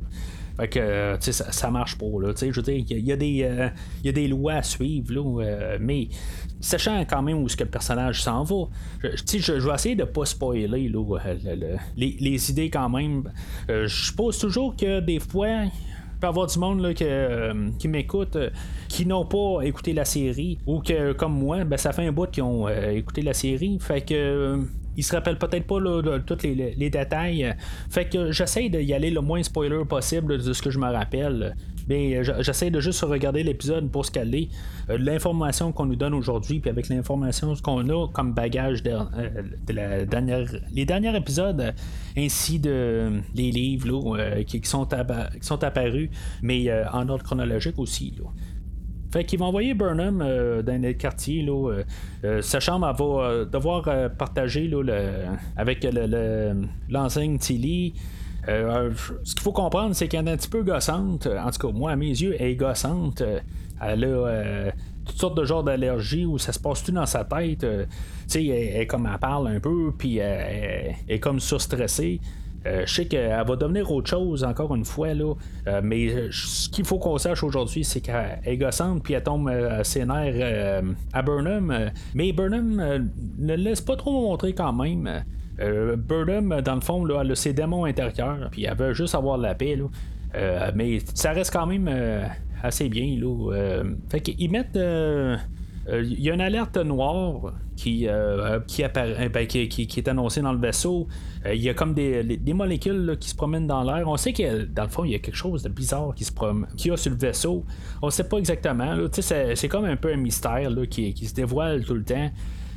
[0.57, 2.33] Fait que, euh, tu sais, ça, marche pas, là.
[2.33, 3.69] Tu sais, je veux dire, il y, a des, euh,
[4.03, 6.09] y a des lois à suivre, là, euh, mais
[6.63, 8.55] sachant quand même où ce que le personnage s'en va,
[9.03, 10.77] je, je, vais essayer de pas spoiler là,
[11.95, 13.31] les, les, idées quand même.
[13.67, 15.65] je suppose toujours que des fois,
[16.21, 18.37] avoir du monde là, que, qui m'écoute
[18.87, 22.29] qui n'ont pas écouté la série ou que comme moi ben, ça fait un bout
[22.29, 24.59] qu'ils ont écouté la série fait que
[24.97, 25.79] il se rappelle peut-être pas
[26.25, 27.55] tous les, détails.
[27.89, 31.55] Fait que j'essaie d'y aller le moins spoiler possible de ce que je me rappelle.
[31.87, 34.49] Mais j'essaie de juste regarder l'épisode pour qu'elle est.
[34.89, 39.43] Euh, l'information qu'on nous donne aujourd'hui, puis avec l'information qu'on a comme bagage de, euh,
[39.69, 41.73] la dernière, les derniers épisodes,
[42.17, 46.09] ainsi de les livres qui, sont apparus,
[46.41, 48.13] mais euh, en ordre chronologique aussi.
[49.13, 51.43] Fait qu'ils vont envoyer Burnham euh, dans le quartier.
[51.43, 51.83] Là, euh,
[52.23, 53.83] euh, sa chambre elle va devoir
[54.17, 54.81] partager là,
[55.55, 55.87] avec
[56.89, 57.93] l'enseigne Tilly.
[58.47, 61.27] ce qu'il faut comprendre, c'est qu'elle est un petit peu gossante.
[61.27, 63.21] En tout cas, moi, à mes yeux, elle est gossante.
[63.79, 64.71] Elle a
[65.05, 67.59] toutes sortes de genres d'allergies où ça se passe tout dans sa tête?
[67.59, 67.67] tu
[68.25, 72.19] sais, elle, comme elle parle un peu, puis elle, est comme surstressée.
[72.65, 75.33] Je sais qu'elle va devenir autre chose encore une fois, là,
[75.81, 79.83] mais ce qu'il faut qu'on sache aujourd'hui, c'est qu'elle est gossante, puis elle tombe à
[79.83, 81.91] ses nerfs à Burnham.
[82.13, 85.23] mais Burnham ne laisse pas trop montrer quand même.
[85.57, 89.37] Burnham, dans le fond, là, elle a ses démons intérieurs, puis elle veut juste avoir
[89.37, 89.75] la paix.
[89.75, 90.71] Là.
[90.73, 91.89] mais ça reste quand même
[92.61, 93.17] assez bien.
[93.19, 93.83] Là.
[94.09, 94.79] fait qu'ils mettent
[95.87, 100.41] il euh, y a une alerte noire qui, euh, qui, apparaît, ben, qui, est annoncée
[100.41, 101.07] dans le vaisseau.
[101.43, 104.07] Il euh, y a comme des, molécules qui se promènent dans l'air.
[104.07, 106.31] On sait que dans le fond, il y a quelque chose de bizarre qui se
[106.77, 107.65] qui a sur le vaisseau.
[108.01, 108.95] On sait pas exactement.
[109.11, 112.31] C'est, comme un peu un mystère qui se dévoile tout le temps.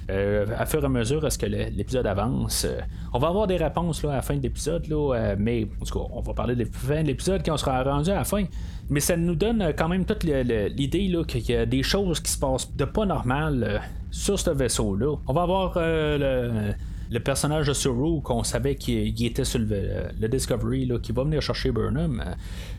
[0.08, 2.64] Euh, à fur et à mesure à ce que l'épisode avance?
[2.64, 2.80] Euh,
[3.12, 6.06] on va avoir des réponses à la fin de l'épisode, euh, mais en tout cas,
[6.12, 6.62] on va parler de
[7.02, 8.44] l'épisode quand on sera rendu à la fin.
[8.88, 12.38] Mais ça nous donne quand même toute l'idée qu'il y a des choses qui se
[12.38, 15.16] passent de pas normal sur ce vaisseau-là.
[15.26, 21.10] On va avoir le, personnage de Suru qu'on savait qu'il était sur le, Discovery qui
[21.10, 22.22] va venir chercher Burnham.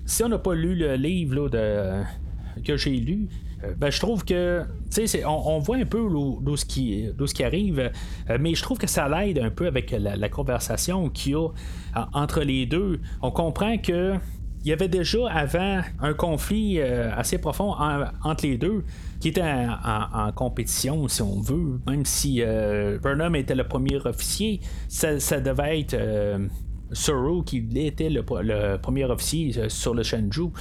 [0.06, 1.50] si on n'a pas lu le livre
[2.63, 3.28] que j'ai lu,
[3.78, 7.91] ben, je trouve que, tu sais, on, voit un peu d'où ce qui, qui arrive,
[8.30, 11.50] euh, mais je trouve que ça l'aide un peu avec la, conversation qu'il y a
[12.13, 13.00] entre les deux.
[13.22, 14.15] On comprend que
[14.63, 17.74] il y avait déjà avant un conflit euh, assez profond
[18.24, 18.84] entre les deux
[19.20, 22.41] qui était en, compétition, si on veut, même si
[23.02, 25.96] Burnham était le premier officier, ça, devait être
[26.91, 28.23] Soro qui était le,
[28.78, 30.52] premier officier euh, sur le Shenzhou.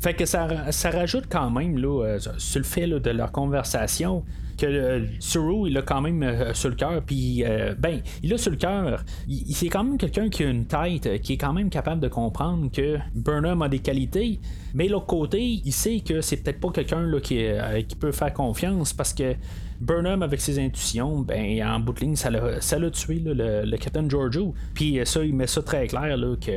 [0.00, 0.46] Fait que ça,
[0.92, 4.24] rajoute quand même là, euh, sur le fait de leur conversation
[4.58, 7.44] que euh, Suru, il a quand même sur le cœur, puis
[7.78, 9.04] ben, il a sur le cœur,
[9.50, 12.70] c'est quand même quelqu'un qui a une tête, qui est quand même capable de comprendre
[12.72, 14.40] que Burnham a des qualités,
[14.72, 19.12] mais l'autre côté, il sait que c'est peut-être pas quelqu'un qui peut faire confiance parce
[19.12, 19.34] que
[19.80, 24.08] Burnham, avec ses intuitions, ben, en bout de ligne, ça l'a tué, le, le, Captain
[24.08, 24.54] Giorgio.
[24.74, 26.52] Puis ça, il met ça très clair, là, que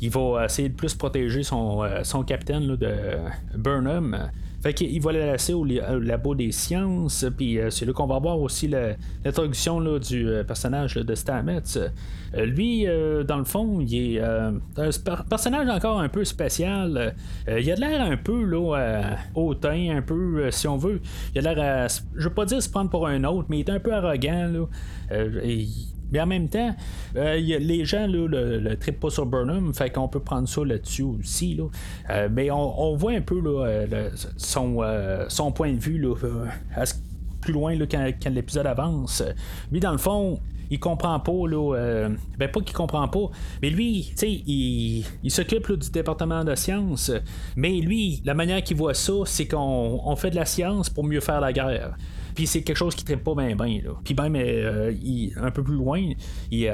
[0.00, 2.94] il va essayer de plus protéger son, euh, son capitaine de
[3.56, 4.30] Burnham.
[4.62, 8.18] Fait qu'il va le laisser au, labo des sciences, puis euh, c'est là qu'on va
[8.18, 11.62] voir aussi l'introduction du euh, personnage de Stamets.
[12.34, 12.86] lui,
[13.26, 14.54] dans le fond, il est un
[15.28, 17.14] personnage encore un peu spécial.
[17.46, 18.52] il a l'air un peu
[19.34, 21.00] hautain, un peu, si on veut.
[21.34, 23.70] Il a l'air, je veux pas dire se prendre pour un autre, mais il est
[23.70, 24.50] un peu arrogant.
[24.52, 24.66] Là.
[26.12, 26.74] Mais en même temps,
[27.16, 31.02] euh, les gens là, le, trip pas sur Burnham, fait qu'on peut prendre ça là-dessus
[31.02, 31.54] aussi.
[31.54, 31.64] Là.
[32.10, 34.80] Euh, mais on, voit un peu là, euh, son,
[35.28, 36.14] son point de vue là,
[37.40, 39.22] plus loin là, quand, l'épisode avance.
[39.70, 40.40] Lui, dans le fond,
[40.70, 43.30] il comprend pas, là, ben pas qu'il comprend pas,
[43.62, 47.10] mais lui, tu sais, il, il s'occupe du département de sciences,
[47.56, 51.20] mais lui, la manière qu'il voit ça, c'est qu'on fait de la science pour mieux
[51.20, 51.96] faire la guerre.
[52.38, 53.80] Puis c'est quelque chose qui ne pas bien bien.
[54.04, 54.92] Puis même euh,
[55.42, 56.00] un peu plus loin,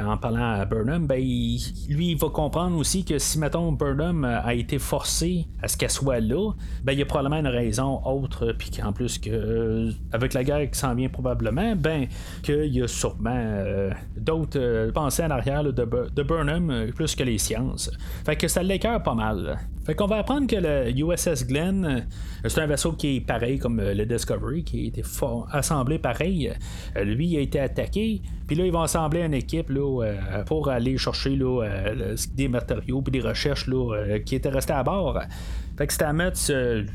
[0.05, 4.53] en parlant à Burnham, ben, lui il va comprendre aussi que si mettons Burnham a
[4.53, 8.55] été forcé à ce qu'elle soit là, ben il y a probablement une raison autre,
[8.59, 12.09] puis qu'en plus que euh, avec la guerre qui s'en vient probablement, ben
[12.43, 17.39] qu'il y a sûrement euh, d'autres pensées en arrière de, de, Burnham plus que les
[17.39, 17.91] sciences.
[18.27, 19.59] Fait que ça l'écœure pas mal.
[19.87, 22.07] Fait qu'on va apprendre que le USS Glenn,
[22.47, 26.53] c'est un vaisseau qui est pareil comme le Discovery, qui a été fort, assemblé pareil.
[26.97, 28.23] Euh, lui, il a été attaqué.
[28.47, 32.49] Puis là, ils vont assembler une équipe là, euh, pour aller chercher là, euh, des
[32.49, 35.19] matériaux puis des recherches là, qui étaient restés à bord.
[35.79, 36.33] Fait que Stamets,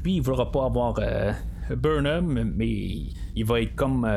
[0.04, 1.00] lui, il voudra pas avoir
[1.76, 2.68] Burnham, mais
[3.36, 4.08] il va être comme.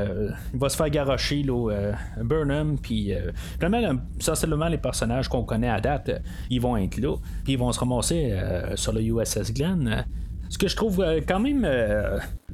[0.55, 3.13] il va se faire garocher là, Burnham, puis
[3.59, 7.73] vraiment, essentiellement, les personnages qu'on connaît à date, ils vont être là, puis ils vont
[7.73, 8.33] se ramasser
[8.77, 10.05] sur le USS Glenn.
[10.49, 11.67] Ce que je trouve quand même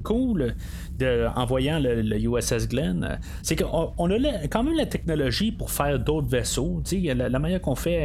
[0.03, 0.55] cool,
[1.03, 6.29] en voyant le, USS Glenn, c'est qu'on a quand même la technologie pour faire d'autres
[6.29, 6.83] vaisseaux.
[6.93, 7.99] La, la, manière qu'on fait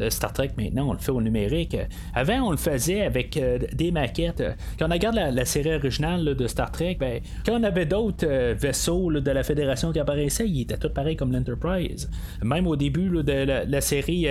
[0.00, 1.76] euh, Star Trek maintenant, on le fait au numérique.
[2.14, 4.42] Avant, on le faisait avec euh, des maquettes.
[4.78, 8.54] Quand on regarde la, série originale de Star Trek, ben, quand on avait d'autres euh,
[8.56, 12.10] vaisseaux de la Fédération qui apparaissaient, ils étaient tous pareils comme l'Enterprise.
[12.42, 14.26] Même au début de la, série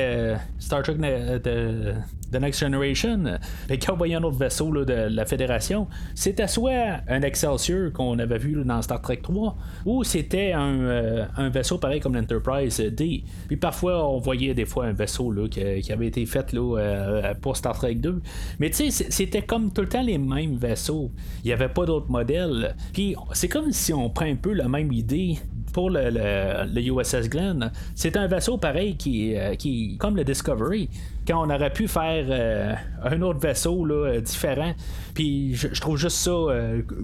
[0.60, 1.94] Star Trek de,
[2.32, 3.38] The Next Generation,
[3.70, 6.75] quand on voyait un autre vaisseau de la Fédération, c'était soit
[7.08, 12.00] un Excelsior qu'on avait vu dans Star Trek 3, ou c'était euh, un, vaisseau pareil
[12.00, 13.24] comme l'Enterprise D.
[13.48, 17.34] Puis parfois, on voyait des fois un vaisseau là, qui, avait été fait là, euh,
[17.36, 18.22] pour Star Trek 2.
[18.60, 21.12] Mais tu sais, c'était comme tout le temps les mêmes vaisseaux.
[21.44, 22.76] Il n'y avait pas d'autres modèles.
[22.94, 25.38] Puis c'est comme si on prend un peu la même idée
[25.74, 30.90] pour le, le, USS Glenn, c'est un vaisseau pareil qui, qui comme le Discovery,
[31.28, 34.74] quand on aurait pu faire un autre vaisseau là, différent.
[35.14, 36.32] Puis je, trouve juste ça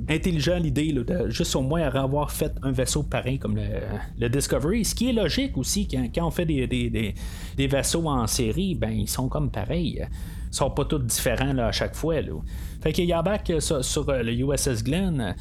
[0.10, 3.58] intelligent l'idée de juste au moins avoir fait un vaisseau pareil comme
[4.20, 8.76] le, Discovery, ce qui est logique aussi quand, on fait des, des, vaisseaux en série,
[8.76, 10.06] ben ils sont comme pareils.
[10.52, 12.22] Ils sont pas tous différents là, à chaque fois.
[12.22, 12.34] Là.
[12.82, 15.36] Fait qu'il y a back sur, le USS Glenn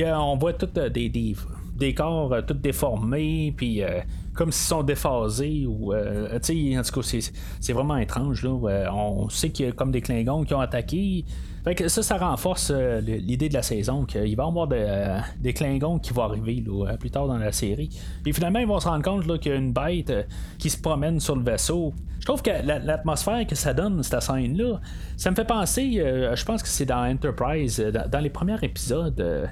[0.00, 4.00] on voit tous euh, des, des, corps euh, tout déformés, puis euh,
[4.34, 7.20] comme s'ils sont déphasés ou en tout cas
[7.60, 8.94] c'est, vraiment étrange là.
[8.94, 11.24] on sait qu'il y a comme des Klingons qui ont attaqué
[11.64, 15.98] fait que ça, ça renforce l'idée de la saison qu'il va y avoir des Klingons
[15.98, 16.64] qui vont arriver
[16.98, 17.90] plus tard dans la série.
[18.22, 20.12] Puis finalement, ils vont se rendre compte qu'il y a une bête
[20.58, 21.92] qui se promène sur le vaisseau.
[22.22, 24.80] Je trouve que l'atmosphère que ça donne, cette scène-là,
[25.16, 28.58] ça me fait penser, euh, je pense que c'est dans Enterprise, euh, dans, les premiers
[28.62, 29.46] épisodes, euh,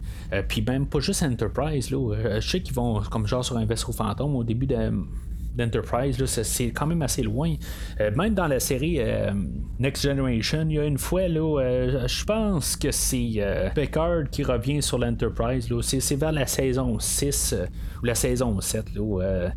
[0.47, 3.91] puis même pas juste Enterprise, là, je sais qu'ils vont comme genre sur un vaisseau
[3.91, 4.69] fantôme au début
[5.55, 7.55] d'Enterprise, c'est quand même assez loin.
[8.17, 9.01] même dans la série
[9.79, 14.83] Next Generation, il y a une fois, là, je pense que c'est Picard qui revient
[14.83, 15.69] sur l'Enterprise.
[15.81, 17.57] C'est vers la saison 6
[18.03, 18.95] ou la saison 7.
[18.95, 19.51] Là,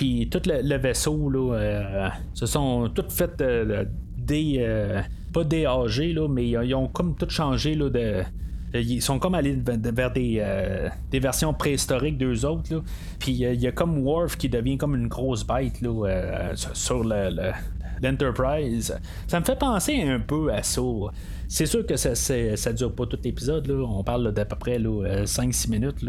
[0.00, 3.84] puis tout le, vaisseau, là, euh, se sont toutes faites euh,
[4.16, 4.56] des.
[4.60, 8.22] Euh, pas déagés, là, mais ils ont comme tout changé là, de.
[8.74, 10.44] Ils sont comme allés vers des,
[11.10, 12.82] des versions préhistoriques d'eux autres.
[13.18, 17.04] Puis il y a comme Worf qui devient comme une grosse bête là, sur
[18.02, 18.98] l'Enterprise.
[19.26, 20.80] Ça me fait penser un peu à ça.
[21.48, 23.68] C'est sûr que ça, ça dure pas tout l'épisode.
[23.70, 26.04] On parle d'à peu près 5-6 minutes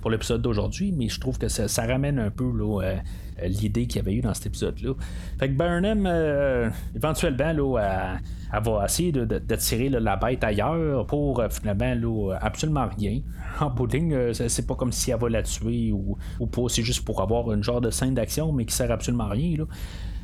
[0.00, 2.96] pour l'épisode d'aujourd'hui, mais je trouve que ça, ramène un peu euh,
[3.42, 4.94] l'idée qu'il y avait eu dans cet épisode-là.
[5.38, 8.20] Fait que Burnham, euh, éventuellement, là,
[8.52, 13.20] elle, va essayer de, tirer la bête ailleurs pour euh, finalement absolument rien.
[13.60, 13.90] En bout
[14.32, 17.62] c'est pas comme si elle va la tuer ou, pas, c'est juste pour avoir une
[17.62, 19.56] genre de scène d'action, mais qui sert absolument à rien.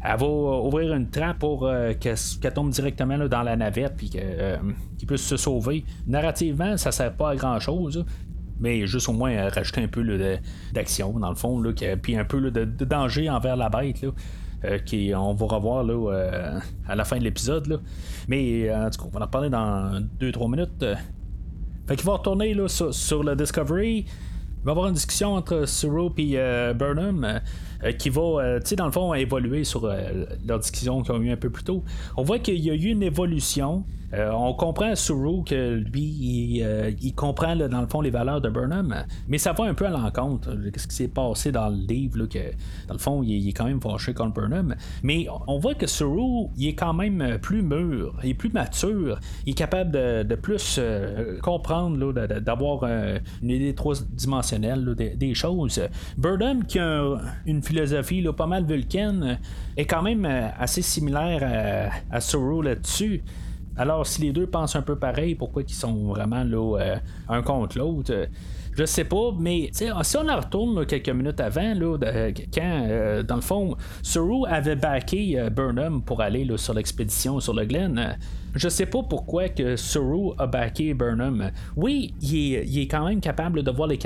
[0.08, 5.26] Elle va ouvrir une trappe pour qu'elle tombe directement dans la navette puis qu'il puisse
[5.26, 5.84] se sauver.
[6.06, 8.04] Narrativement, ça sert pas à grand chose
[8.60, 10.04] mais juste au moins euh, rajouter un peu
[10.72, 14.02] d'action dans le fond, là, puis un peu de, danger envers la bête.
[14.02, 14.10] Là.
[14.64, 17.80] Euh, on va revoir là, euh, à la fin de l'épisode.
[18.28, 20.84] Mais en tout cas, on va en parler dans 2-3 minutes.
[21.86, 23.98] Fait qu'il va retourner là, sur, le Discovery.
[23.98, 26.36] Il va y avoir une discussion entre Suro et
[26.74, 27.40] Burnham.
[27.84, 31.12] Euh, qui va, euh, tu sais, dans le fond, évoluer sur euh, leur discussion qu'ils
[31.12, 31.84] ont eu un peu plus tôt.
[32.16, 33.84] On voit qu'il y a eu une évolution.
[34.12, 36.62] On comprend Suru que lui,
[37.00, 39.90] il, comprend dans le fond les valeurs de Burnham, mais ça va un peu à
[39.90, 40.56] l'encontre.
[40.72, 42.38] Qu'est-ce qui s'est passé dans le livre, que
[42.86, 44.74] dans le fond, il, est quand même fâché contre Burnham.
[45.02, 49.18] Mais on voit que Suru, il est quand même plus mûr, il est plus mature,
[49.44, 50.80] il est capable de, plus
[51.42, 55.80] comprendre, d'avoir une idée trois-dimensionnelle des, des, choses.
[56.16, 57.16] Burnham qui a
[57.46, 59.34] une philosophie pas mal vulcaine euh,
[59.76, 62.20] est quand même euh, assez similaire à, à
[62.62, 63.22] là-dessus.
[63.76, 66.96] Alors, si les deux pensent un peu pareil, pourquoi ils sont vraiment euh,
[67.28, 68.28] un contre l'autre
[68.78, 69.86] je sais pas, mais si
[70.18, 71.96] on en retourne quelques minutes avant, là,
[72.52, 78.18] quand, dans le fond, Suru avait backé Burnham pour aller sur l'expédition sur le Glen,
[78.56, 81.50] je sais pas pourquoi que Suru a backé Burnham.
[81.76, 83.98] Oui, il est, quand même capable de voir les,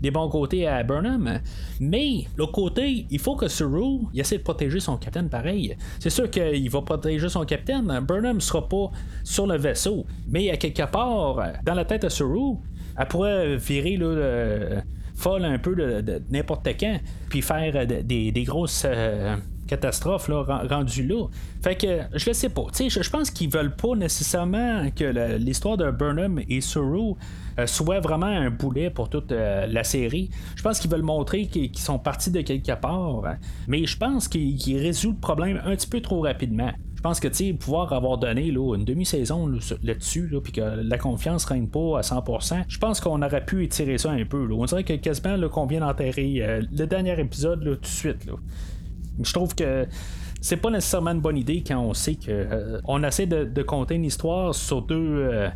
[0.00, 1.40] les, bons côtés à Burnham,
[1.80, 5.76] mais l'autre côté, il faut que Suru essaie de protéger son capitaine pareil.
[5.98, 8.00] C'est sûr qu'il va protéger son capitaine.
[8.06, 8.90] Burnham sera pas
[9.24, 12.56] sur le vaisseau, mais à quelque part, dans la tête de Suru,
[12.96, 14.82] elle pourrait virer là,
[15.14, 19.36] folle un peu de, n'importe quand, puis faire des, grosses euh,
[19.72, 21.26] catastrophe là, rendu là.
[21.62, 22.66] Fait que je le sais pas.
[22.78, 27.14] Je, pense qu'ils veulent pas nécessairement que l'histoire de Burnham et Suru
[27.58, 30.28] euh, soit vraiment un boulet pour toute euh, la série.
[30.56, 33.22] Je pense qu'ils veulent montrer qu'ils sont partis de quelque part.
[33.66, 36.72] Mais je pense qu'ils résolvent le problème un petit peu trop rapidement.
[37.02, 39.50] Je pense que tu pouvoir avoir donné là, une demi-saison
[39.82, 43.44] là-dessus, là, puis que la confiance ne règne pas à 100%, je pense qu'on aurait
[43.44, 44.48] pu étirer ça un peu.
[44.52, 48.24] On dirait que quasiment qu'on vient d'enterrer euh, le dernier épisode tout de suite.
[49.22, 49.86] Je trouve que
[50.40, 53.94] c'est pas nécessairement une bonne idée quand on sait que euh, on essaie de, compter
[53.94, 54.96] une histoire sur deux.
[54.96, 55.48] Euh,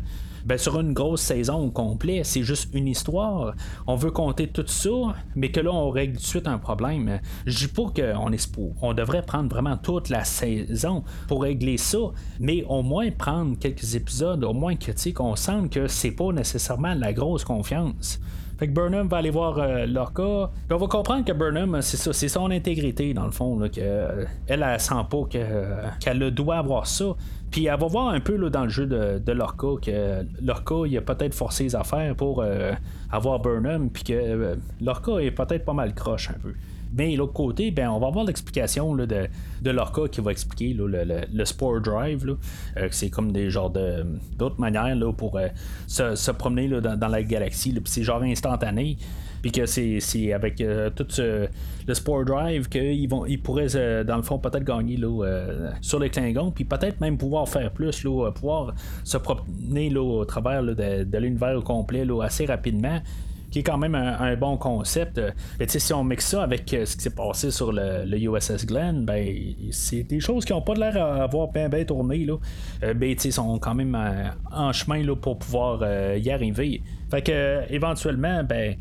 [0.45, 3.53] ben, sur une grosse saison au complet, c'est juste une histoire.
[3.85, 4.89] On veut compter tout ça,
[5.35, 7.19] mais que là, on règle tout de suite un problème.
[7.45, 11.97] Je dis pas qu'on est On devrait prendre vraiment toute la saison pour régler ça,
[12.39, 16.93] mais au moins prendre quelques épisodes, au moins que, qu'on sente que c'est pas nécessairement
[16.93, 18.21] la grosse confiance.
[18.57, 20.51] Fait que Burnham va aller voir Lorca.
[20.67, 23.69] Puis on va comprendre que Burnham, c'est ça, c'est son intégrité dans le fond, là,
[23.69, 23.81] que,
[24.47, 25.23] elle, elle, sent pas
[25.99, 27.15] qu'elle doit avoir ça.
[27.51, 30.75] Puis elle va voir un peu là, dans le jeu de, de Lorca que Lorca
[30.85, 32.43] il a peut-être forcé les affaires pour
[33.11, 36.53] avoir Burnham, puis que Lorca est peut-être pas mal croche un peu.
[36.97, 39.29] Mais l'autre côté, ben, on va avoir l'explication de,
[39.63, 42.25] Lorca qui va expliquer le, le, Spore Drive.
[42.77, 44.03] Euh, c'est comme des genres de,
[44.35, 45.47] d'autres manières là, pour euh,
[45.87, 47.79] se, promener dans, la galaxie.
[47.85, 48.97] C'est genre instantané.
[49.43, 54.23] Puis que c'est, avec euh, tout le Spore Drive qu'ils vont, ils pourraient, dans le
[54.23, 54.99] fond, peut-être gagner
[55.81, 56.49] sur les Klingons.
[56.49, 58.01] Puis peut-être même pouvoir faire plus,
[58.33, 58.73] pouvoir
[59.03, 62.99] se promener au travers de, de, l'univers au complet assez rapidement
[63.51, 65.21] qui est quand même un, bon concept.
[65.59, 69.05] Mais si on mixe ça avec euh, ce qui s'est passé sur le, USS Glenn,
[69.05, 69.33] ben
[69.71, 72.25] c'est des choses qui n'ont pas l'air à avoir bien tourné.
[72.25, 72.35] Là.
[72.83, 75.81] Euh, ben, ils sont quand même euh, en chemin là, pour pouvoir
[76.17, 76.81] y arriver.
[77.09, 78.75] Fait que éventuellement, ben.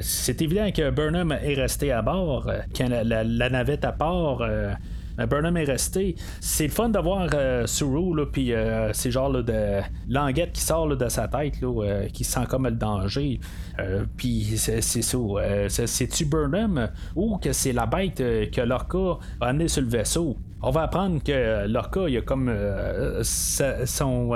[0.00, 2.50] c'est évident que Burnham est resté à bord.
[2.76, 4.38] Quand la, navette à part,
[5.18, 6.14] Burnham est resté.
[6.40, 7.28] C'est le fun de voir
[7.66, 8.52] Suru, puis
[8.92, 11.54] c'est genre de languette qui sort de sa tête,
[12.12, 13.40] qui sent comme le danger.
[13.78, 15.16] Euh, puis c'est ça.
[15.16, 19.88] Euh, c'est-tu Burnham ou que c'est la bête euh, que Lorca a amené sur le
[19.88, 20.36] vaisseau?
[20.62, 22.50] On va apprendre que Lorca, il a comme
[23.22, 24.32] son,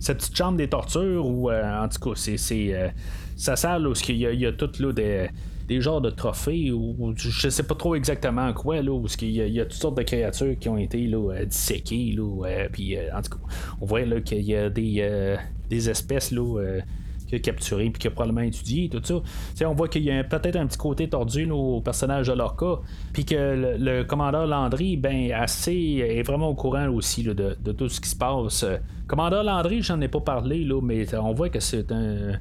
[0.00, 2.94] sa petite chambre des tortures, ou en tout cas, c'est,
[3.36, 5.28] sa salle où il y a, y tout là, des
[5.68, 9.60] des genres de trophées ou je sais pas trop exactement quoi là où il y,
[9.60, 13.44] a, toutes sortes de créatures qui ont été là, disséquées là, puis en tout cas
[13.80, 15.36] on voit là qu'il y a des,
[15.70, 16.80] des espèces là
[17.26, 19.66] qu'il a capturé puis qu'il a probablement étudié tout ça.
[19.66, 22.80] on voit qu'il y a peut-être un petit côté tordu au personnage de Lorca,
[23.12, 28.00] puis que le, commandeur Landry, ben assez est vraiment au courant aussi de, tout ce
[28.00, 28.64] qui se passe.
[29.06, 32.32] Commandeur Landry, j'en ai pas parlé, là, mais on voit que c'est un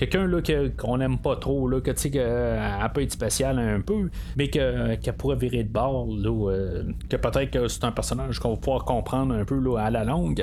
[0.00, 0.40] quelqu'un là,
[0.78, 4.48] qu'on n'aime pas trop, là, que tu sais qu'elle peut être spéciale un peu, mais
[4.48, 8.56] qu'elle pourrait virer de bord, là, euh, que peut-être que c'est un personnage qu'on va
[8.56, 10.42] pouvoir comprendre un peu là, à la longue.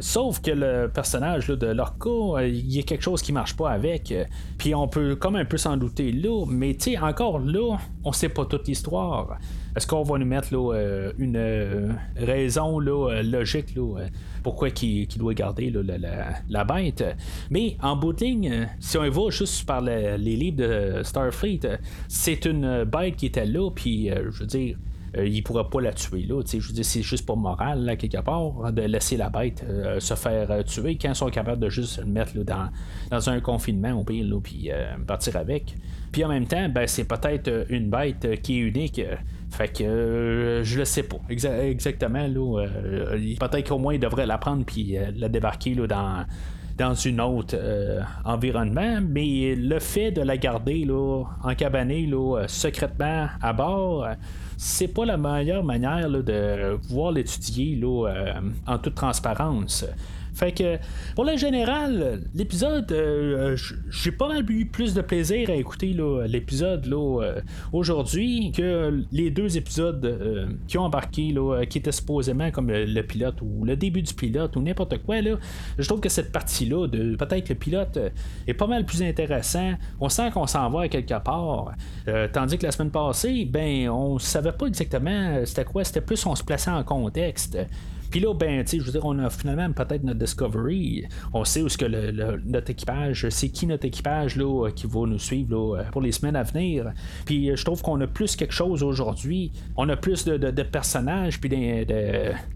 [0.00, 3.56] Sauf que le personnage là, de Lorca, euh, il y a quelque chose qui marche
[3.56, 4.12] pas avec.
[4.58, 8.10] Puis on peut comme un peu s'en douter là, mais tu sais, encore là, on
[8.10, 9.38] sait pas toute l'histoire.
[9.76, 14.06] Est-ce qu'on va nous mettre là, euh, une raison là, logique là,
[14.46, 15.72] pourquoi il, doit garder
[16.48, 17.04] la, bête.
[17.50, 21.62] Mais en bout de ligne, si on y va juste par les livres de Starfleet,
[22.06, 24.76] c'est une bête qui était là, puis euh, je veux dire.
[25.16, 26.42] Euh, il pourra pas la tuer là.
[26.46, 29.98] Je veux dire, c'est juste pas moral là, quelque part de laisser la bête euh,
[29.98, 32.68] se faire tuer quand ils sont capables de juste le mettre dans,
[33.10, 34.68] dans un confinement au pire puis
[35.06, 35.74] partir avec.
[36.12, 39.00] Puis en même temps, ben, c'est peut-être une bête qui est unique.
[39.56, 42.26] Fait que euh, je le sais pas exactement.
[42.26, 46.26] Là, euh, peut-être qu'au moins il devrait la prendre puis euh, la débarquer là, dans
[46.76, 47.56] dans une autre
[48.26, 54.06] environnement, mais le fait de la garder là, encabanée là, secrètement à bord,
[54.58, 57.80] c'est pas la meilleure manière de pouvoir l'étudier
[58.66, 59.86] en toute transparence.
[60.36, 60.76] Fait que
[61.14, 63.56] pour le général, l'épisode, euh,
[63.90, 67.40] j'ai pas mal eu plus de plaisir à écouter l'épisode euh,
[67.72, 71.34] aujourd'hui que les deux épisodes euh, qui ont embarqué,
[71.70, 75.16] qui étaient supposément comme le, pilote ou le début du pilote ou n'importe quoi.
[75.78, 77.98] Je trouve que cette partie-là, de peut-être le pilote,
[78.46, 79.72] est pas mal plus intéressant.
[80.00, 81.72] On sent qu'on s'en va à quelque part.
[82.34, 85.82] tandis que la semaine passée, ben, on savait pas exactement c'était quoi.
[85.82, 87.56] C'était plus on se plaçait en contexte.
[88.10, 91.04] Puis là, ben, tu sais, je veux dire, on a finalement peut-être notre Discovery.
[91.32, 95.06] On sait où ce que le, notre équipage, c'est qui notre équipage là, qui va
[95.06, 96.92] nous suivre pour les semaines à venir.
[97.24, 99.52] Puis je trouve qu'on a plus quelque chose aujourd'hui.
[99.76, 101.48] On a plus de, personnages puis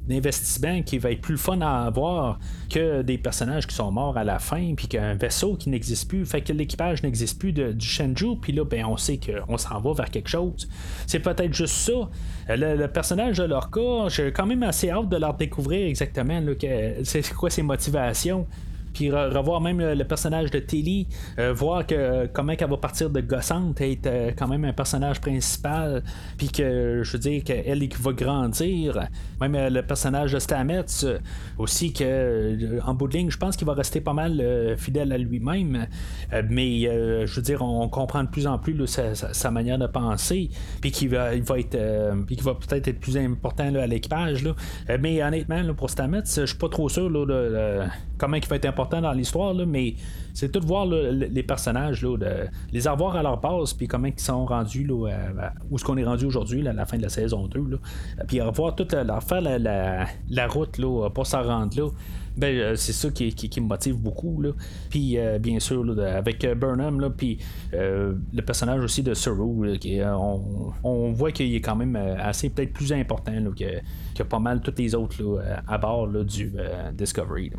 [0.09, 2.39] d'investissements qui va être plus fun à avoir
[2.69, 6.25] que des personnages qui sont morts à la fin, puis qu'un vaisseau qui n'existe plus,
[6.27, 9.81] fait que l'équipage n'existe plus de, du Shenzhou, puis là, ben, on sait qu'on s'en
[9.81, 10.69] va vers quelque chose.
[11.07, 12.09] C'est peut-être juste ça.
[12.57, 16.41] Le, personnage de Lorca, j'ai quand même assez hâte de leur découvrir exactement
[17.05, 18.47] c'est quoi ses motivations.
[18.93, 21.07] Puis revoir même le personnage de Tilly,
[21.39, 25.21] euh, voir que comment qu'elle va partir de gossante, être euh, quand même un personnage
[25.21, 26.03] principal,
[26.37, 29.09] puis que je veux dire qu'elle qui va grandir.
[29.41, 30.85] Même euh, le personnage de Stamets
[31.59, 35.19] aussi que en bout de ligne, je pense qu'il va rester pas mal fidèle à
[35.19, 35.87] lui-même.
[36.49, 40.91] mais je veux dire, on, comprend de plus en plus sa, manière de penser, puis
[40.91, 44.45] qu'il va, il va être, qu'il va peut-être être plus important à l'équipage.
[45.01, 47.83] mais honnêtement, pour Stamets, je suis pas trop sûr de,
[48.19, 49.95] comment il va être important important dans l'histoire, mais
[50.33, 54.09] c'est tout de voir les personnages, là, de, les avoir à leur base, puis comment
[54.09, 55.09] ils sont rendus, là,
[55.71, 57.61] où ce qu'on est rendu aujourd'hui, à la fin de la saison 2.
[57.61, 57.77] Là.
[58.27, 61.89] Puis revoir toute leur faire la, la, route là, pour s'en rendre là.
[62.37, 64.41] Ben, euh, c'est ça qui, me motive beaucoup.
[64.41, 64.51] Là.
[64.89, 67.39] Puis, euh, bien sûr, avec euh, Burnham, là, puis
[67.73, 72.93] le personnage aussi de Saru, qui, on, voit qu'il est quand même assez peut-être plus
[72.93, 73.81] important que,
[74.15, 76.53] que, pas mal tous les autres à bord du
[76.95, 77.53] Discovery.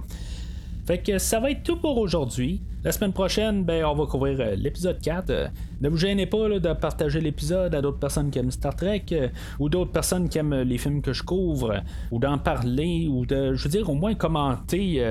[0.85, 2.61] Fait que ça va être tout pour aujourd'hui.
[2.83, 5.29] La semaine prochaine, ben, on va couvrir euh, l'épisode 4.
[5.29, 5.47] Euh,
[5.81, 9.27] ne vous gênez pas de partager l'épisode à d'autres personnes qui aiment Star Trek euh,
[9.59, 13.53] ou d'autres personnes qui aiment les films que je couvre ou d'en parler ou de,
[13.53, 15.03] je veux dire, au moins commenter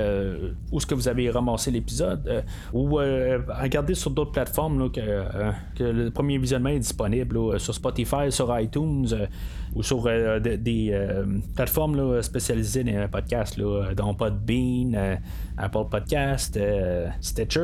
[0.71, 2.43] où ce que vous avez ramassé l'épisode
[2.73, 5.23] ou regarder sur d'autres plateformes que,
[5.79, 9.07] le premier visionnement est disponible sur Spotify, sur iTunes
[9.75, 11.07] ou sur des
[11.55, 15.19] plateformes spécialisées dans les podcasts, là, dont Podbean,
[15.57, 16.59] Apple Podcast,
[17.21, 17.60] Stitcher.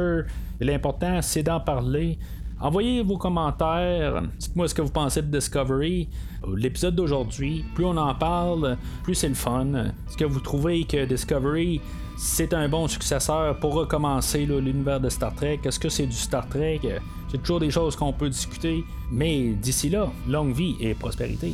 [0.60, 2.18] L'important, c'est d'en parler.
[2.60, 4.24] Envoyez vos commentaires.
[4.40, 6.10] Dites-moi ce que vous pensez de Discovery.
[6.56, 9.74] L'épisode d'aujourd'hui, plus on en parle, plus c'est le fun.
[9.76, 11.80] Est-ce que vous trouvez que Discovery,
[12.18, 15.60] c'est un bon successeur pour recommencer l'univers de Star Trek?
[15.64, 16.82] Est-ce que c'est du Star Trek?
[17.30, 18.84] C'est toujours des choses qu'on peut discuter.
[19.12, 21.54] Mais d'ici là, longue vie et prospérité.